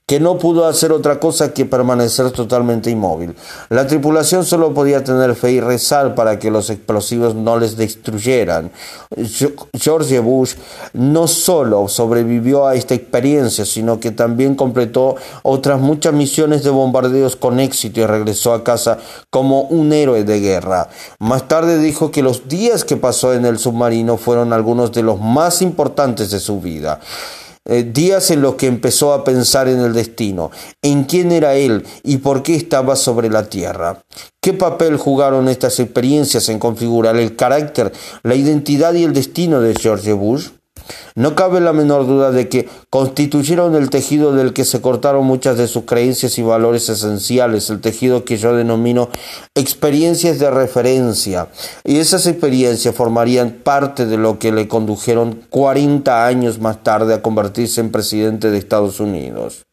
que 0.05 0.19
no 0.19 0.39
pudo 0.39 0.65
hacer 0.65 0.91
otra 0.91 1.19
cosa 1.19 1.53
que 1.53 1.65
permanecer 1.65 2.31
totalmente 2.31 2.89
inmóvil. 2.89 3.35
La 3.69 3.85
tripulación 3.85 4.43
solo 4.43 4.73
podía 4.73 5.03
tener 5.03 5.35
fe 5.35 5.51
y 5.51 5.59
rezar 5.59 6.15
para 6.15 6.39
que 6.39 6.49
los 6.49 6.71
explosivos 6.71 7.35
no 7.35 7.59
les 7.59 7.77
destruyeran. 7.77 8.71
George 9.73 10.19
Bush 10.19 10.55
no 10.93 11.27
solo 11.27 11.87
sobrevivió 11.87 12.67
a 12.67 12.75
esta 12.75 12.95
experiencia, 12.95 13.65
sino 13.65 13.99
que 13.99 14.09
también 14.09 14.55
completó 14.55 15.15
otras 15.43 15.79
muchas 15.79 16.13
misiones 16.13 16.63
de 16.63 16.71
bombardeos 16.71 17.35
con 17.35 17.59
éxito 17.59 17.99
y 18.01 18.05
regresó 18.05 18.53
a 18.53 18.63
casa 18.63 18.97
como 19.29 19.61
un 19.63 19.93
héroe 19.93 20.23
de 20.23 20.39
guerra. 20.39 20.89
Más 21.19 21.47
tarde 21.47 21.77
dijo 21.77 22.09
que 22.09 22.23
los 22.23 22.47
días 22.47 22.83
que 22.83 22.97
pasó 22.97 23.33
en 23.33 23.45
el 23.45 23.59
submarino 23.59 24.17
fueron 24.17 24.53
algunos 24.53 24.91
de 24.91 25.03
los 25.03 25.19
más 25.19 25.61
importantes 25.61 26.31
de 26.31 26.39
su 26.39 26.59
vida. 26.61 26.99
Eh, 27.71 27.83
días 27.83 28.31
en 28.31 28.41
los 28.41 28.55
que 28.55 28.65
empezó 28.65 29.13
a 29.13 29.23
pensar 29.23 29.67
en 29.67 29.79
el 29.79 29.93
destino, 29.93 30.49
en 30.81 31.03
quién 31.03 31.31
era 31.31 31.53
él 31.53 31.85
y 32.01 32.17
por 32.17 32.41
qué 32.41 32.55
estaba 32.55 32.95
sobre 32.95 33.29
la 33.29 33.47
tierra. 33.47 34.01
¿Qué 34.41 34.53
papel 34.53 34.97
jugaron 34.97 35.47
estas 35.47 35.79
experiencias 35.79 36.49
en 36.49 36.57
configurar 36.57 37.15
el 37.15 37.35
carácter, 37.35 37.91
la 38.23 38.33
identidad 38.33 38.95
y 38.95 39.03
el 39.03 39.13
destino 39.13 39.61
de 39.61 39.75
George 39.75 40.13
Bush? 40.13 40.47
No 41.15 41.35
cabe 41.35 41.59
la 41.61 41.73
menor 41.73 42.07
duda 42.07 42.31
de 42.31 42.49
que 42.49 42.67
constituyeron 42.89 43.75
el 43.75 43.89
tejido 43.89 44.33
del 44.33 44.53
que 44.53 44.65
se 44.65 44.81
cortaron 44.81 45.25
muchas 45.25 45.57
de 45.57 45.67
sus 45.67 45.85
creencias 45.85 46.37
y 46.37 46.41
valores 46.41 46.89
esenciales, 46.89 47.69
el 47.69 47.81
tejido 47.81 48.25
que 48.25 48.37
yo 48.37 48.55
denomino 48.55 49.09
experiencias 49.55 50.39
de 50.39 50.49
referencia. 50.49 51.49
Y 51.83 51.97
esas 51.97 52.27
experiencias 52.27 52.95
formarían 52.95 53.61
parte 53.63 54.05
de 54.05 54.17
lo 54.17 54.39
que 54.39 54.51
le 54.51 54.67
condujeron 54.67 55.41
40 55.49 56.25
años 56.25 56.59
más 56.59 56.83
tarde 56.83 57.13
a 57.13 57.21
convertirse 57.21 57.81
en 57.81 57.91
presidente 57.91 58.51
de 58.51 58.57
Estados 58.57 58.99
Unidos. 58.99 59.65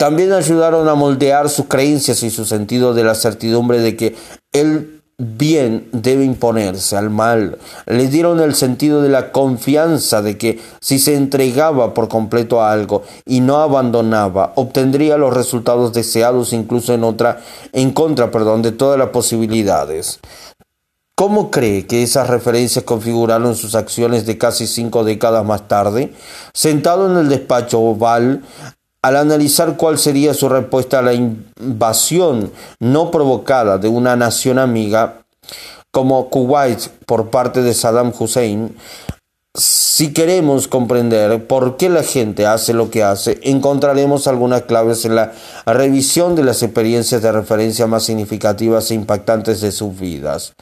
También 0.00 0.32
ayudaron 0.32 0.88
a 0.88 0.94
moldear 0.94 1.50
sus 1.50 1.66
creencias 1.66 2.22
y 2.22 2.30
su 2.30 2.46
sentido 2.46 2.94
de 2.94 3.04
la 3.04 3.14
certidumbre 3.14 3.80
de 3.80 3.96
que 3.96 4.16
él 4.52 4.99
bien 5.20 5.88
debe 5.92 6.24
imponerse 6.24 6.96
al 6.96 7.10
mal. 7.10 7.58
Le 7.86 8.08
dieron 8.08 8.40
el 8.40 8.54
sentido 8.54 9.02
de 9.02 9.10
la 9.10 9.32
confianza 9.32 10.22
de 10.22 10.38
que 10.38 10.58
si 10.80 10.98
se 10.98 11.14
entregaba 11.14 11.92
por 11.92 12.08
completo 12.08 12.62
a 12.62 12.72
algo 12.72 13.02
y 13.26 13.40
no 13.40 13.58
abandonaba, 13.58 14.52
obtendría 14.56 15.18
los 15.18 15.34
resultados 15.34 15.92
deseados 15.92 16.52
incluso 16.52 16.94
en 16.94 17.04
otra 17.04 17.40
en 17.72 17.92
contra, 17.92 18.30
perdón, 18.30 18.62
de 18.62 18.72
todas 18.72 18.98
las 18.98 19.10
posibilidades. 19.10 20.20
¿Cómo 21.14 21.50
cree 21.50 21.86
que 21.86 22.02
esas 22.02 22.28
referencias 22.28 22.82
configuraron 22.82 23.54
sus 23.54 23.74
acciones 23.74 24.24
de 24.24 24.38
casi 24.38 24.66
cinco 24.66 25.04
décadas 25.04 25.44
más 25.44 25.68
tarde? 25.68 26.14
Sentado 26.54 27.10
en 27.10 27.18
el 27.18 27.28
despacho 27.28 27.78
oval, 27.78 28.42
al 29.02 29.16
analizar 29.16 29.76
cuál 29.76 29.98
sería 29.98 30.34
su 30.34 30.48
respuesta 30.48 30.98
a 30.98 31.02
la 31.02 31.14
invasión 31.14 32.52
no 32.78 33.10
provocada 33.10 33.78
de 33.78 33.88
una 33.88 34.16
nación 34.16 34.58
amiga 34.58 35.22
como 35.90 36.28
Kuwait 36.28 36.88
por 37.06 37.30
parte 37.30 37.62
de 37.62 37.74
Saddam 37.74 38.12
Hussein, 38.16 38.76
si 39.54 40.12
queremos 40.12 40.68
comprender 40.68 41.46
por 41.48 41.76
qué 41.76 41.88
la 41.88 42.04
gente 42.04 42.46
hace 42.46 42.72
lo 42.72 42.88
que 42.88 43.02
hace, 43.02 43.40
encontraremos 43.42 44.28
algunas 44.28 44.62
claves 44.62 45.04
en 45.04 45.16
la 45.16 45.32
revisión 45.66 46.36
de 46.36 46.44
las 46.44 46.62
experiencias 46.62 47.20
de 47.20 47.32
referencia 47.32 47.88
más 47.88 48.04
significativas 48.04 48.90
e 48.90 48.94
impactantes 48.94 49.60
de 49.60 49.72
sus 49.72 49.98
vidas. 49.98 50.54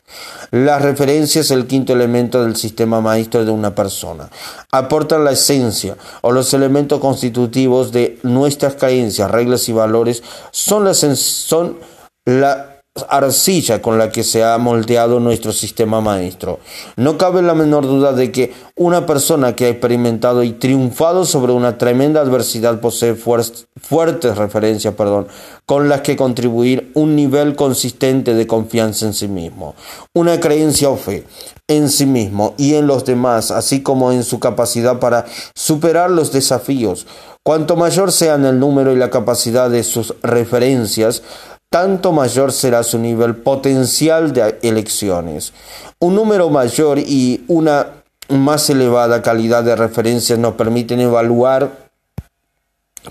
Las 0.51 0.81
referencias, 0.81 1.51
el 1.51 1.66
quinto 1.66 1.92
elemento 1.92 2.42
del 2.42 2.57
sistema 2.57 3.03
maestro 3.03 3.44
de 3.44 3.51
una 3.51 3.74
persona, 3.74 4.31
aportan 4.72 5.22
la 5.22 5.33
esencia 5.33 5.96
o 6.22 6.33
los 6.33 6.55
elementos 6.55 6.98
constitutivos 6.98 7.92
de 7.92 8.18
nuestras 8.22 8.74
creencias, 8.77 9.31
reglas 9.31 9.68
y 9.68 9.72
valores, 9.72 10.22
son, 10.51 10.85
las, 10.85 10.98
son 10.98 11.79
la 12.24 12.78
arcilla 13.09 13.83
con 13.83 13.99
la 13.99 14.11
que 14.11 14.25
se 14.25 14.45
ha 14.45 14.57
moldeado 14.59 15.21
nuestro 15.21 15.53
sistema 15.53 16.01
maestro. 16.01 16.61
No 16.97 17.19
cabe 17.19 17.43
la 17.43 17.55
menor 17.55 17.87
duda 17.87 18.13
de 18.13 18.33
que 18.33 18.53
una 18.77 19.07
persona 19.07 19.57
que 19.57 19.67
ha 19.67 19.69
experimentado 19.69 20.43
y 20.43 20.53
triunfado 20.53 21.25
sobre 21.25 21.53
una 21.53 21.79
tremenda 21.79 22.21
adversidad 22.21 22.81
posee 22.81 23.15
fuertes 23.15 24.37
referencias 24.37 24.95
perdón, 24.95 25.29
con 25.67 25.89
las 25.89 26.01
que 26.03 26.17
contribuir 26.17 26.91
un 26.95 27.17
nivel 27.17 27.57
consistente 27.57 28.35
de 28.35 28.47
confianza 28.47 29.07
en 29.07 29.15
sí 29.15 29.29
mismo, 29.29 29.75
una 30.15 30.41
creencia 30.41 30.89
o 30.89 30.97
fe 30.97 31.25
en 31.69 31.91
sí 31.91 32.07
mismo 32.07 32.55
y 32.57 32.75
en 32.75 32.87
los 32.87 33.05
demás, 33.05 33.51
así 33.51 33.83
como 33.83 34.11
en 34.11 34.25
su 34.25 34.41
capacidad 34.41 34.99
para 34.99 35.27
superar 35.55 36.11
los 36.11 36.33
desafíos. 36.33 37.07
Cuanto 37.45 37.77
mayor 37.77 38.13
sean 38.13 38.45
el 38.45 38.59
número 38.59 38.93
y 38.93 38.97
la 38.97 39.11
capacidad 39.11 39.71
de 39.71 39.85
sus 39.85 40.15
referencias, 40.23 41.23
tanto 41.70 42.12
mayor 42.12 42.52
será 42.52 42.83
su 42.83 42.98
nivel 42.98 43.37
potencial 43.37 44.33
de 44.33 44.59
elecciones. 44.62 45.52
Un 45.98 46.14
número 46.14 46.48
mayor 46.50 46.98
y 46.98 47.44
una 47.48 47.87
más 48.28 48.68
elevada 48.70 49.22
calidad 49.22 49.64
de 49.64 49.76
referencias 49.76 50.38
nos 50.38 50.54
permiten 50.54 51.00
evaluar 51.00 51.88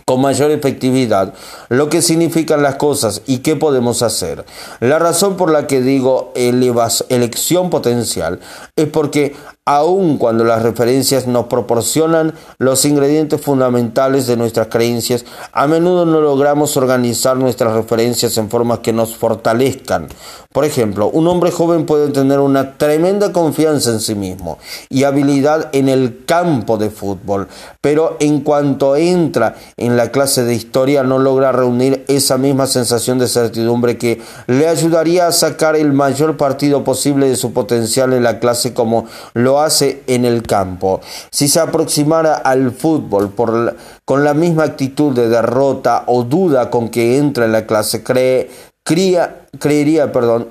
con 0.06 0.22
mayor 0.22 0.52
efectividad 0.52 1.34
lo 1.70 1.90
que 1.90 2.02
significan 2.02 2.62
las 2.62 2.76
cosas 2.76 3.22
y 3.26 3.40
qué 3.40 3.56
podemos 3.56 4.02
hacer. 4.02 4.46
La 4.80 5.00
razón 5.00 5.38
por 5.38 5.52
la 5.52 5.66
que 5.66 5.82
digo 5.82 6.32
elección 6.36 7.70
potencial 7.70 8.40
es 8.76 8.88
porque 8.88 9.36
aun 9.68 10.18
cuando 10.18 10.46
las 10.46 10.64
referencias 10.64 11.28
nos 11.28 11.48
proporcionan 11.48 12.34
los 12.58 12.86
ingredientes 12.86 13.42
fundamentales 13.42 14.26
de 14.26 14.38
nuestras 14.38 14.68
creencias, 14.68 15.26
a 15.52 15.68
menudo 15.68 16.06
no 16.06 16.22
logramos 16.22 16.78
organizar 16.78 17.36
nuestras 17.36 17.74
referencias 17.74 18.38
en 18.38 18.50
formas 18.50 18.80
que 18.80 18.94
nos 18.94 19.18
fortalezcan. 19.18 20.08
Por 20.54 20.64
ejemplo, 20.64 21.10
un 21.10 21.28
hombre 21.28 21.52
joven 21.52 21.86
puede 21.86 22.08
tener 22.10 22.40
una 22.40 22.78
tremenda 22.78 23.34
confianza 23.34 23.92
en 23.92 24.00
sí 24.00 24.16
mismo 24.16 24.58
y 24.90 25.04
habilidad 25.04 25.70
en 25.74 25.90
el 25.90 26.24
campo 26.26 26.78
de 26.78 26.90
fútbol, 26.90 27.50
pero 27.82 28.16
en 28.22 28.40
cuanto 28.40 28.96
entra 28.96 29.56
en 29.76 29.98
la 29.98 30.12
clase 30.12 30.46
de 30.46 30.56
historia 30.56 31.04
no 31.04 31.20
logra 31.20 31.52
reunir 31.52 32.06
esa 32.08 32.38
misma 32.38 32.68
sensación 32.68 33.20
de 33.20 33.28
certidumbre 33.28 33.98
que 33.98 34.22
le 34.48 34.68
ayudaría 34.68 35.28
a 35.28 35.34
sacar 35.34 35.76
el 35.76 35.92
mayor 35.92 36.38
partido 36.38 36.86
posible 36.86 37.28
de 37.28 37.36
su 37.36 37.52
potencial 37.52 38.14
en 38.14 38.24
la 38.24 38.40
clase 38.40 38.74
como 38.74 39.06
lo 39.34 39.57
hace 39.62 40.04
en 40.08 40.26
el 40.26 40.44
campo. 40.44 41.02
Si 41.32 41.48
se 41.48 41.60
aproximara 41.60 42.36
al 42.36 42.72
fútbol 42.72 43.34
con 44.06 44.24
la 44.24 44.34
misma 44.34 44.64
actitud 44.64 45.14
de 45.14 45.30
derrota 45.30 46.04
o 46.08 46.24
duda 46.24 46.70
con 46.70 46.90
que 46.90 47.18
entra 47.18 47.46
en 47.46 47.52
la 47.52 47.66
clase, 47.66 48.04
cree, 48.04 48.50
creería, 48.84 50.12
perdón, 50.12 50.50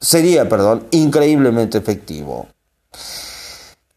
sería, 0.00 0.48
perdón, 0.48 0.86
increíblemente 0.90 1.78
efectivo. 1.78 2.48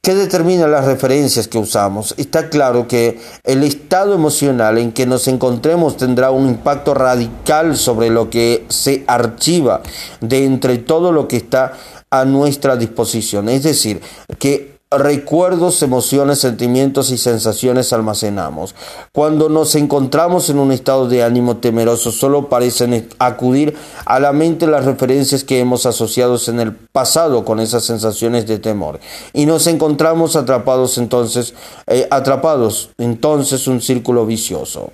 ¿Qué 0.07 0.15
determina 0.15 0.67
las 0.67 0.85
referencias 0.85 1.49
que 1.49 1.57
usamos? 1.57 2.15
Está 2.15 2.47
claro 2.47 2.87
que 2.87 3.19
el 3.43 3.61
estado 3.63 4.13
emocional 4.13 4.77
en 4.77 4.93
que 4.93 5.05
nos 5.05 5.27
encontremos 5.27 5.97
tendrá 5.97 6.31
un 6.31 6.47
impacto 6.47 6.93
radical 6.93 7.75
sobre 7.75 8.09
lo 8.09 8.29
que 8.29 8.65
se 8.69 9.03
archiva 9.05 9.81
de 10.21 10.45
entre 10.45 10.77
todo 10.77 11.11
lo 11.11 11.27
que 11.27 11.35
está 11.35 11.73
a 12.09 12.25
nuestra 12.25 12.75
disposición. 12.75 13.49
Es 13.49 13.63
decir, 13.63 14.01
que 14.39 14.77
recuerdos, 14.89 15.83
emociones, 15.83 16.39
sentimientos 16.39 17.11
y 17.11 17.17
sensaciones 17.17 17.91
almacenamos. 17.91 18.73
Cuando 19.11 19.49
nos 19.49 19.75
encontramos 19.75 20.49
en 20.49 20.59
un 20.59 20.71
estado 20.71 21.09
de 21.09 21.23
ánimo 21.23 21.57
temeroso, 21.57 22.11
solo 22.11 22.47
parecen 22.47 23.09
acudir 23.19 23.75
a 24.05 24.19
la 24.19 24.31
mente 24.31 24.65
las 24.65 24.85
referencias 24.85 25.43
que 25.43 25.59
hemos 25.59 25.85
asociado 25.85 26.37
en 26.47 26.61
el 26.61 26.73
pasado 26.73 27.43
con 27.43 27.59
esas 27.59 27.83
sensaciones 27.83 28.47
de 28.47 28.59
temor. 28.59 28.99
Y 29.33 29.45
nos 29.45 29.67
encontramos 29.67 30.37
atrapados 30.37 30.97
entonces, 30.97 31.53
eh, 31.87 32.07
atrapados 32.09 32.91
entonces 32.97 33.67
un 33.67 33.81
círculo 33.81 34.25
vicioso. 34.25 34.93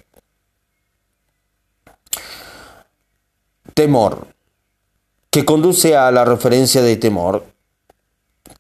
Temor, 3.76 4.33
que 5.34 5.46
conduce 5.46 5.98
a 5.98 6.12
la 6.12 6.26
referencia 6.26 6.84
de 6.84 6.96
temor, 6.96 7.44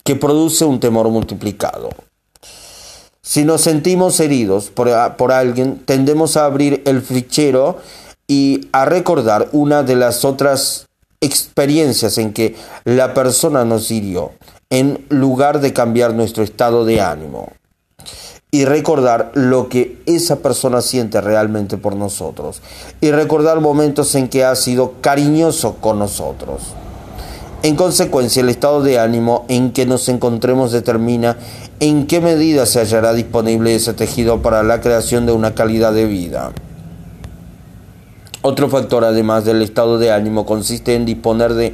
que 0.04 0.16
produce 0.16 0.66
un 0.66 0.80
temor 0.80 1.08
multiplicado. 1.10 1.92
Si 3.22 3.46
nos 3.46 3.62
sentimos 3.62 4.20
heridos 4.20 4.72
por, 4.72 4.90
por, 5.16 5.32
alguien, 5.32 5.84
tendemos 5.86 6.36
a 6.36 6.46
abrir 6.46 6.82
el 6.88 7.04
fichero 7.04 7.78
y 8.28 8.70
a 8.72 8.86
recordar 8.86 9.50
una 9.52 9.84
de 9.84 9.96
las 9.96 10.26
otras 10.26 10.88
experiencias 11.22 12.18
en 12.18 12.34
que 12.34 12.56
la 12.86 13.14
persona 13.14 13.64
nos 13.66 13.92
hirió, 13.92 14.32
en 14.72 15.06
lugar 15.10 15.62
de 15.62 15.74
cambiar 15.74 16.16
nuestro 16.16 16.44
estado 16.44 16.86
de 16.86 17.02
ánimo. 17.02 17.50
Y 18.54 18.66
recordar 18.66 19.32
lo 19.34 19.68
que 19.68 19.98
esa 20.06 20.36
persona 20.36 20.84
siente 20.84 21.20
realmente 21.22 21.78
por 21.80 21.96
nosotros. 21.96 22.62
Y 23.02 23.10
recordar 23.10 23.62
momentos 23.62 24.14
en 24.14 24.28
que 24.28 24.46
ha 24.46 24.56
sido 24.56 24.94
cariñoso 25.02 25.78
con 25.82 25.98
nosotros. 25.98 26.62
En 27.64 27.76
consecuencia, 27.76 28.44
el 28.44 28.50
estado 28.50 28.84
de 28.84 29.00
ánimo 29.00 29.46
en 29.48 29.72
que 29.72 29.88
nos 29.88 30.08
encontremos 30.08 30.72
determina 30.72 31.36
en 31.80 32.06
qué 32.06 32.22
medida 32.22 32.68
se 32.68 32.80
hallará 32.80 33.14
disponible 33.14 33.74
ese 33.74 33.96
tejido 33.96 34.44
para 34.44 34.62
la 34.62 34.82
creación 34.82 35.26
de 35.26 35.32
una 35.32 35.56
calidad 35.56 35.92
de 35.92 36.06
vida. 36.06 36.52
Otro 38.44 38.70
factor, 38.70 39.04
además 39.04 39.46
del 39.46 39.64
estado 39.64 39.98
de 39.98 40.12
ánimo, 40.12 40.46
consiste 40.46 40.94
en 40.94 41.06
disponer 41.06 41.56
de 41.56 41.74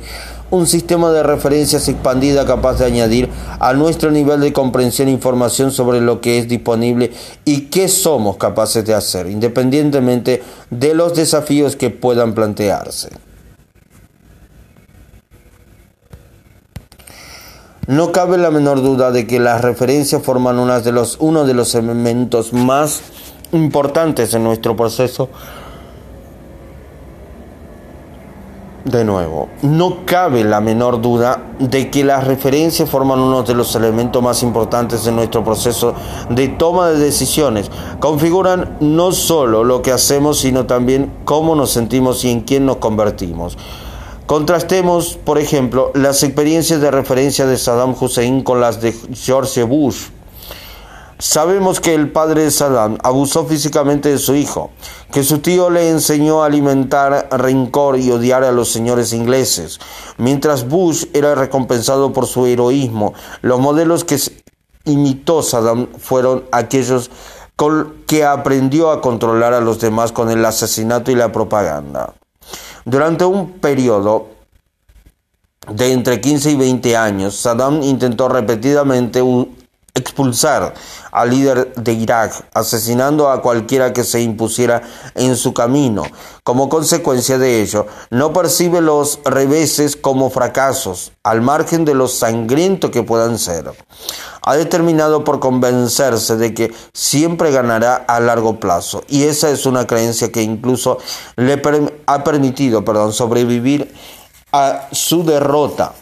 un 0.52 0.68
sistema 0.68 1.12
de 1.12 1.24
referencias 1.24 1.88
expandida 1.88 2.46
capaz 2.46 2.80
de 2.80 2.86
añadir 2.86 3.30
a 3.60 3.74
nuestro 3.74 4.12
nivel 4.12 4.42
de 4.42 4.54
comprensión 4.54 5.10
información 5.10 5.72
sobre 5.72 6.02
lo 6.02 6.22
que 6.22 6.40
es 6.40 6.48
disponible 6.48 7.12
y 7.46 7.68
qué 7.68 7.88
somos 7.88 8.38
capaces 8.38 8.86
de 8.86 8.94
hacer, 8.94 9.28
independientemente 9.28 10.44
de 10.70 10.94
los 10.94 11.14
desafíos 11.14 11.76
que 11.76 11.90
puedan 11.90 12.34
plantearse. 12.34 13.10
No 17.90 18.12
cabe 18.12 18.38
la 18.38 18.52
menor 18.52 18.84
duda 18.84 19.10
de 19.10 19.26
que 19.26 19.40
las 19.40 19.62
referencias 19.62 20.22
forman 20.22 20.60
uno 20.60 20.80
de 20.80 20.92
los, 20.92 21.18
uno 21.20 21.44
de 21.44 21.56
los 21.56 21.74
elementos 21.74 22.54
más 22.54 23.02
importantes 23.52 24.34
en 24.36 24.44
nuestro 24.44 24.76
proceso. 24.76 25.30
De 28.90 29.06
nuevo, 29.06 29.50
no 29.62 30.04
cabe 30.04 30.44
la 30.44 30.62
menor 30.62 31.00
duda 31.00 31.44
de 31.60 31.92
que 31.92 32.04
las 32.04 32.26
referencias 32.26 32.90
forman 32.90 33.20
uno 33.20 33.44
de 33.44 33.54
los 33.54 33.76
elementos 33.76 34.24
más 34.24 34.42
importantes 34.42 35.06
en 35.06 35.16
nuestro 35.16 35.44
proceso 35.44 35.94
de 36.32 36.48
toma 36.48 36.90
de 36.90 36.98
decisiones. 36.98 37.70
Configuran 38.00 38.78
no 38.80 39.12
solo 39.12 39.64
lo 39.64 39.84
que 39.84 39.92
hacemos, 39.92 40.40
sino 40.40 40.66
también 40.66 41.12
cómo 41.24 41.56
nos 41.56 41.70
sentimos 41.70 42.26
y 42.26 42.32
en 42.32 42.42
quién 42.42 42.66
nos 42.66 42.78
convertimos. 42.78 43.60
Contrastemos, 44.26 45.20
por 45.24 45.38
ejemplo, 45.38 45.92
las 45.94 46.24
experiencias 46.24 46.82
de 46.82 46.90
referencia 46.90 47.46
de 47.46 47.58
Saddam 47.58 47.94
Hussein 48.00 48.42
con 48.42 48.60
las 48.60 48.82
de 48.82 48.96
George 49.14 49.62
Bush. 49.66 50.08
Sabemos 51.22 51.82
que 51.82 51.96
el 51.96 52.14
padre 52.14 52.46
de 52.46 52.52
Saddam 52.52 52.98
abusó 53.04 53.46
físicamente 53.46 54.08
de 54.08 54.20
su 54.20 54.36
hijo, 54.36 54.72
que 55.12 55.22
su 55.24 55.40
tío 55.40 55.70
le 55.70 55.90
enseñó 55.90 56.42
a 56.42 56.46
alimentar 56.46 57.28
rencor 57.30 58.00
y 58.00 58.10
odiar 58.10 58.46
a 58.46 58.54
los 58.54 58.72
señores 58.72 59.12
ingleses, 59.12 59.80
mientras 60.18 60.70
Bush 60.70 61.08
era 61.14 61.36
recompensado 61.36 62.14
por 62.14 62.26
su 62.26 62.46
heroísmo. 62.46 63.14
Los 63.42 63.60
modelos 63.60 64.06
que 64.06 64.18
imitó 64.86 65.44
Saddam 65.44 65.90
fueron 65.98 66.46
aquellos 66.54 67.12
que 68.08 68.24
aprendió 68.24 68.90
a 68.90 69.02
controlar 69.02 69.54
a 69.54 69.60
los 69.60 69.82
demás 69.82 70.14
con 70.14 70.30
el 70.30 70.46
asesinato 70.46 71.12
y 71.12 71.16
la 71.16 71.34
propaganda. 71.34 72.14
Durante 72.86 73.26
un 73.26 73.60
periodo 73.60 74.28
de 75.68 75.92
entre 75.92 76.22
15 76.22 76.52
y 76.52 76.56
20 76.56 76.96
años, 76.96 77.36
Saddam 77.36 77.84
intentó 77.84 78.30
repetidamente 78.30 79.22
expulsar 80.00 80.74
al 81.12 81.30
líder 81.30 81.74
de 81.76 81.94
Irak, 81.94 82.46
asesinando 82.54 83.30
a 83.30 83.42
cualquiera 83.42 83.94
que 83.94 84.04
se 84.04 84.22
impusiera 84.22 84.82
en 85.16 85.36
su 85.36 85.54
camino. 85.54 86.04
Como 86.44 86.70
consecuencia 86.70 87.38
de 87.38 87.62
ello, 87.62 87.86
no 88.10 88.34
percibe 88.34 88.82
los 88.82 89.20
reveses 89.24 89.96
como 89.96 90.30
fracasos, 90.30 91.12
al 91.24 91.42
margen 91.42 91.86
de 91.86 91.94
lo 91.94 92.08
sangriento 92.08 92.92
que 92.92 93.04
puedan 93.04 93.38
ser. 93.38 93.72
Ha 94.42 94.56
determinado 94.56 95.24
por 95.24 95.40
convencerse 95.40 96.38
de 96.38 96.54
que 96.54 96.74
siempre 96.94 97.52
ganará 97.52 97.96
a 97.96 98.20
largo 98.20 98.60
plazo, 98.60 99.04
y 99.08 99.24
esa 99.24 99.50
es 99.50 99.66
una 99.66 99.86
creencia 99.86 100.32
que 100.32 100.42
incluso 100.42 100.98
le 101.36 101.62
ha 102.08 102.24
permitido 102.24 102.84
perdón, 102.84 103.14
sobrevivir 103.14 103.94
a 104.52 104.88
su 104.92 105.24
derrota 105.24 105.94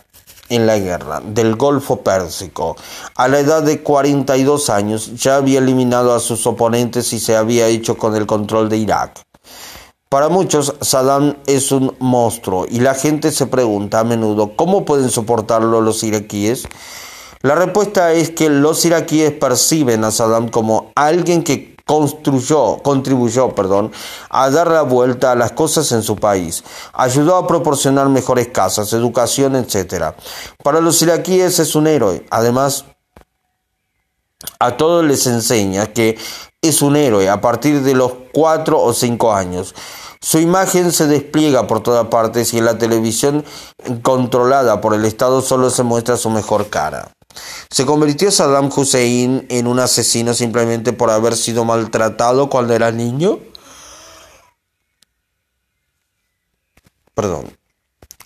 en 0.50 0.66
la 0.66 0.78
guerra 0.78 1.22
del 1.24 1.56
Golfo 1.56 2.02
Pérsico. 2.02 2.76
A 3.16 3.28
la 3.28 3.40
edad 3.40 3.64
de 3.64 3.82
42 3.82 4.70
años 4.70 5.16
ya 5.16 5.38
había 5.38 5.60
eliminado 5.60 6.14
a 6.14 6.20
sus 6.20 6.46
oponentes 6.48 7.14
y 7.14 7.20
se 7.20 7.36
había 7.36 7.68
hecho 7.68 7.98
con 7.98 8.16
el 8.16 8.26
control 8.26 8.70
de 8.70 8.78
Irak. 8.78 9.22
Para 10.10 10.30
muchos, 10.30 10.76
Saddam 10.82 11.36
es 11.48 11.72
un 11.72 11.96
monstruo 12.00 12.66
y 12.70 12.80
la 12.80 12.96
gente 12.96 13.32
se 13.32 13.46
pregunta 13.46 14.00
a 14.00 14.04
menudo 14.04 14.56
cómo 14.56 14.86
pueden 14.86 15.10
soportarlo 15.10 15.82
los 15.82 16.04
iraquíes. 16.04 16.66
La 17.42 17.56
respuesta 17.56 18.14
es 18.14 18.32
que 18.32 18.50
los 18.50 18.84
iraquíes 18.86 19.32
perciben 19.32 20.04
a 20.04 20.12
Saddam 20.12 20.50
como 20.50 20.92
alguien 20.96 21.44
que 21.44 21.77
construyó, 21.88 22.78
contribuyó 22.84 23.56
perdón, 23.56 23.92
a 24.30 24.52
dar 24.52 24.70
la 24.70 24.84
vuelta 24.84 25.32
a 25.32 25.36
las 25.36 25.54
cosas 25.54 25.92
en 25.94 26.04
su 26.04 26.16
país. 26.18 26.64
Ayudó 26.94 27.38
a 27.38 27.48
proporcionar 27.48 28.10
mejores 28.10 28.50
casas, 28.50 28.94
educación, 28.94 29.56
etc. 29.56 30.14
Para 30.64 30.82
los 30.82 31.02
iraquíes 31.02 31.58
es 31.58 31.74
un 31.74 31.88
héroe. 31.88 32.24
Además, 32.30 32.86
a 34.60 34.78
todos 34.78 35.04
les 35.04 35.26
enseña 35.26 35.88
que 35.88 36.18
es 36.62 36.82
un 36.82 36.96
héroe 36.96 37.30
a 37.30 37.42
partir 37.42 37.82
de 37.82 37.96
los 37.96 38.12
cuatro 38.34 38.82
o 38.82 38.94
cinco 38.94 39.34
años. 39.34 39.74
Su 40.20 40.40
imagen 40.40 40.92
se 40.92 41.08
despliega 41.08 41.68
por 41.68 41.82
todas 41.82 42.08
partes 42.08 42.54
y 42.54 42.58
en 42.58 42.66
la 42.66 42.78
televisión 42.78 43.46
controlada 44.02 44.82
por 44.82 44.94
el 44.94 45.06
Estado 45.06 45.42
solo 45.42 45.70
se 45.70 45.84
muestra 45.84 46.18
su 46.18 46.30
mejor 46.30 46.70
cara. 46.70 47.17
¿Se 47.70 47.86
convirtió 47.86 48.32
Saddam 48.32 48.70
Hussein 48.76 49.46
en 49.50 49.68
un 49.68 49.80
asesino 49.80 50.34
simplemente 50.34 50.94
por 50.94 51.10
haber 51.10 51.36
sido 51.36 51.66
maltratado 51.66 52.50
cuando 52.50 52.74
era 52.74 52.92
niño? 52.92 53.40
Perdón. 57.14 57.58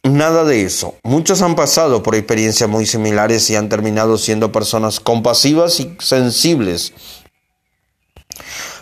Nada 0.04 0.44
de 0.44 0.64
eso. 0.64 0.96
Muchos 1.04 1.44
han 1.44 1.56
pasado 1.56 2.02
por 2.02 2.16
experiencias 2.16 2.68
muy 2.68 2.88
similares 2.88 3.50
y 3.50 3.56
han 3.56 3.70
terminado 3.70 4.18
siendo 4.18 4.52
personas 4.52 5.00
compasivas 5.00 5.80
y 5.80 5.96
sensibles. 6.00 6.92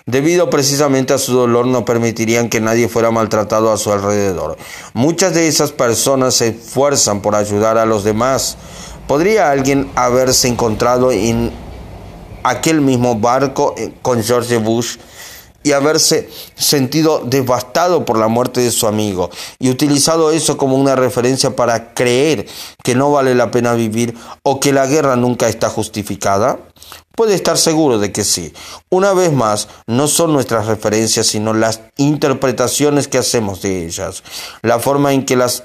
Debido 0.05 0.49
precisamente 0.49 1.13
a 1.13 1.19
su 1.19 1.33
dolor 1.33 1.67
no 1.67 1.85
permitirían 1.85 2.49
que 2.49 2.61
nadie 2.61 2.87
fuera 2.87 3.11
maltratado 3.11 3.71
a 3.71 3.77
su 3.77 3.91
alrededor. 3.91 4.57
Muchas 4.93 5.35
de 5.35 5.47
esas 5.47 5.71
personas 5.71 6.33
se 6.33 6.47
esfuerzan 6.47 7.21
por 7.21 7.35
ayudar 7.35 7.77
a 7.77 7.85
los 7.85 8.03
demás, 8.03 8.57
¿Podría 9.09 9.49
alguien 9.49 9.89
haberse 9.95 10.47
encontrado 10.47 11.11
en 11.11 11.49
aquel 12.43 12.79
mismo 12.79 13.15
barco 13.15 13.73
eh, 13.75 13.91
con 14.03 14.21
George 14.21 14.57
Bush 14.59 14.97
y 15.63 15.71
haberse 15.71 16.29
sentido 16.55 17.23
devastado 17.25 18.05
por 18.05 18.19
la 18.19 18.27
muerte 18.27 18.61
de 18.61 18.69
su 18.69 18.85
amigo 18.85 19.31
y 19.57 19.71
utilizado 19.71 20.29
eso 20.29 20.57
como 20.57 20.75
una 20.75 20.95
referencia 20.95 21.55
para 21.55 21.95
creer 21.95 22.45
que 22.83 22.93
no 22.93 23.11
vale 23.11 23.33
la 23.33 23.49
pena 23.49 23.73
vivir 23.73 24.13
o 24.43 24.59
que 24.59 24.73
la 24.73 24.85
guerra 24.85 25.15
nunca 25.15 25.49
está 25.49 25.71
justificada? 25.71 26.59
Puede 27.15 27.35
estar 27.35 27.57
seguro 27.57 27.99
de 27.99 28.11
que 28.11 28.23
sí. 28.23 28.53
Una 28.89 29.13
vez 29.13 29.33
más, 29.33 29.67
no 29.87 30.07
son 30.07 30.31
nuestras 30.31 30.67
referencias, 30.67 31.27
sino 31.27 31.53
las 31.53 31.81
interpretaciones 31.97 33.07
que 33.07 33.17
hacemos 33.17 33.61
de 33.61 33.85
ellas, 33.85 34.23
la 34.61 34.79
forma 34.79 35.13
en 35.13 35.25
que 35.25 35.35
las 35.35 35.63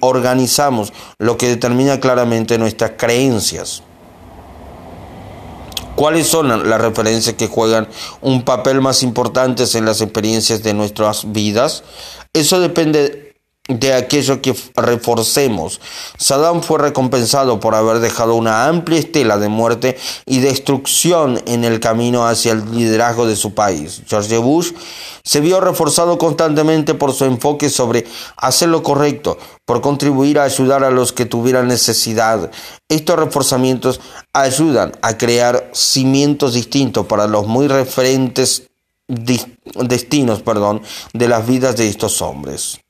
organizamos, 0.00 0.92
lo 1.18 1.36
que 1.36 1.48
determina 1.48 2.00
claramente 2.00 2.58
nuestras 2.58 2.92
creencias. 2.96 3.82
¿Cuáles 5.96 6.26
son 6.26 6.68
las 6.68 6.80
referencias 6.80 7.36
que 7.36 7.46
juegan 7.46 7.86
un 8.20 8.42
papel 8.42 8.80
más 8.80 9.04
importante 9.04 9.64
en 9.74 9.84
las 9.84 10.00
experiencias 10.00 10.62
de 10.62 10.74
nuestras 10.74 11.30
vidas? 11.32 11.84
Eso 12.32 12.58
depende 12.58 13.23
de 13.66 13.94
aquello 13.94 14.42
que 14.42 14.54
reforcemos. 14.76 15.80
Saddam 16.18 16.62
fue 16.62 16.78
recompensado 16.78 17.60
por 17.60 17.74
haber 17.74 18.00
dejado 18.00 18.34
una 18.34 18.66
amplia 18.66 18.98
estela 18.98 19.38
de 19.38 19.48
muerte 19.48 19.96
y 20.26 20.40
destrucción 20.40 21.40
en 21.46 21.64
el 21.64 21.80
camino 21.80 22.26
hacia 22.26 22.52
el 22.52 22.70
liderazgo 22.76 23.26
de 23.26 23.36
su 23.36 23.54
país. 23.54 24.02
George 24.06 24.36
Bush 24.36 24.72
se 25.22 25.40
vio 25.40 25.62
reforzado 25.62 26.18
constantemente 26.18 26.92
por 26.92 27.14
su 27.14 27.24
enfoque 27.24 27.70
sobre 27.70 28.06
hacer 28.36 28.68
lo 28.68 28.82
correcto, 28.82 29.38
por 29.64 29.80
contribuir 29.80 30.38
a 30.38 30.44
ayudar 30.44 30.84
a 30.84 30.90
los 30.90 31.12
que 31.12 31.24
tuvieran 31.24 31.66
necesidad. 31.66 32.50
Estos 32.90 33.18
reforzamientos 33.18 33.98
ayudan 34.34 34.92
a 35.00 35.16
crear 35.16 35.70
cimientos 35.72 36.52
distintos 36.52 37.06
para 37.06 37.26
los 37.26 37.46
muy 37.46 37.68
referentes 37.68 38.68
destinos 39.08 40.42
perdón, 40.42 40.82
de 41.14 41.28
las 41.28 41.46
vidas 41.46 41.76
de 41.76 41.88
estos 41.88 42.20
hombres. 42.20 42.83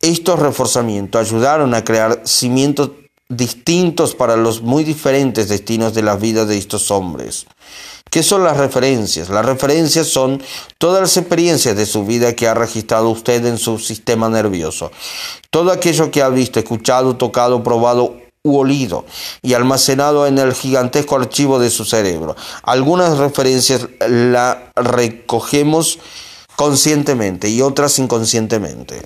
Estos 0.00 0.38
reforzamientos 0.38 1.20
ayudaron 1.20 1.74
a 1.74 1.84
crear 1.84 2.22
cimientos 2.24 2.90
distintos 3.28 4.14
para 4.14 4.36
los 4.36 4.62
muy 4.62 4.84
diferentes 4.84 5.48
destinos 5.48 5.92
de 5.92 6.02
las 6.02 6.20
vidas 6.20 6.48
de 6.48 6.56
estos 6.56 6.90
hombres. 6.90 7.46
¿Qué 8.10 8.22
son 8.22 8.42
las 8.42 8.56
referencias? 8.56 9.28
Las 9.28 9.44
referencias 9.44 10.06
son 10.06 10.42
todas 10.78 11.02
las 11.02 11.16
experiencias 11.16 11.76
de 11.76 11.84
su 11.84 12.06
vida 12.06 12.34
que 12.34 12.48
ha 12.48 12.54
registrado 12.54 13.10
usted 13.10 13.44
en 13.44 13.58
su 13.58 13.78
sistema 13.78 14.28
nervioso. 14.30 14.90
Todo 15.50 15.72
aquello 15.72 16.10
que 16.10 16.22
ha 16.22 16.30
visto, 16.30 16.58
escuchado, 16.58 17.16
tocado, 17.16 17.62
probado 17.62 18.16
u 18.44 18.56
olido 18.56 19.04
y 19.42 19.54
almacenado 19.54 20.26
en 20.26 20.38
el 20.38 20.54
gigantesco 20.54 21.16
archivo 21.16 21.58
de 21.58 21.70
su 21.70 21.84
cerebro. 21.84 22.34
Algunas 22.62 23.18
referencias 23.18 23.86
las 24.08 24.58
recogemos 24.74 25.98
conscientemente 26.56 27.50
y 27.50 27.60
otras 27.60 27.98
inconscientemente. 27.98 29.02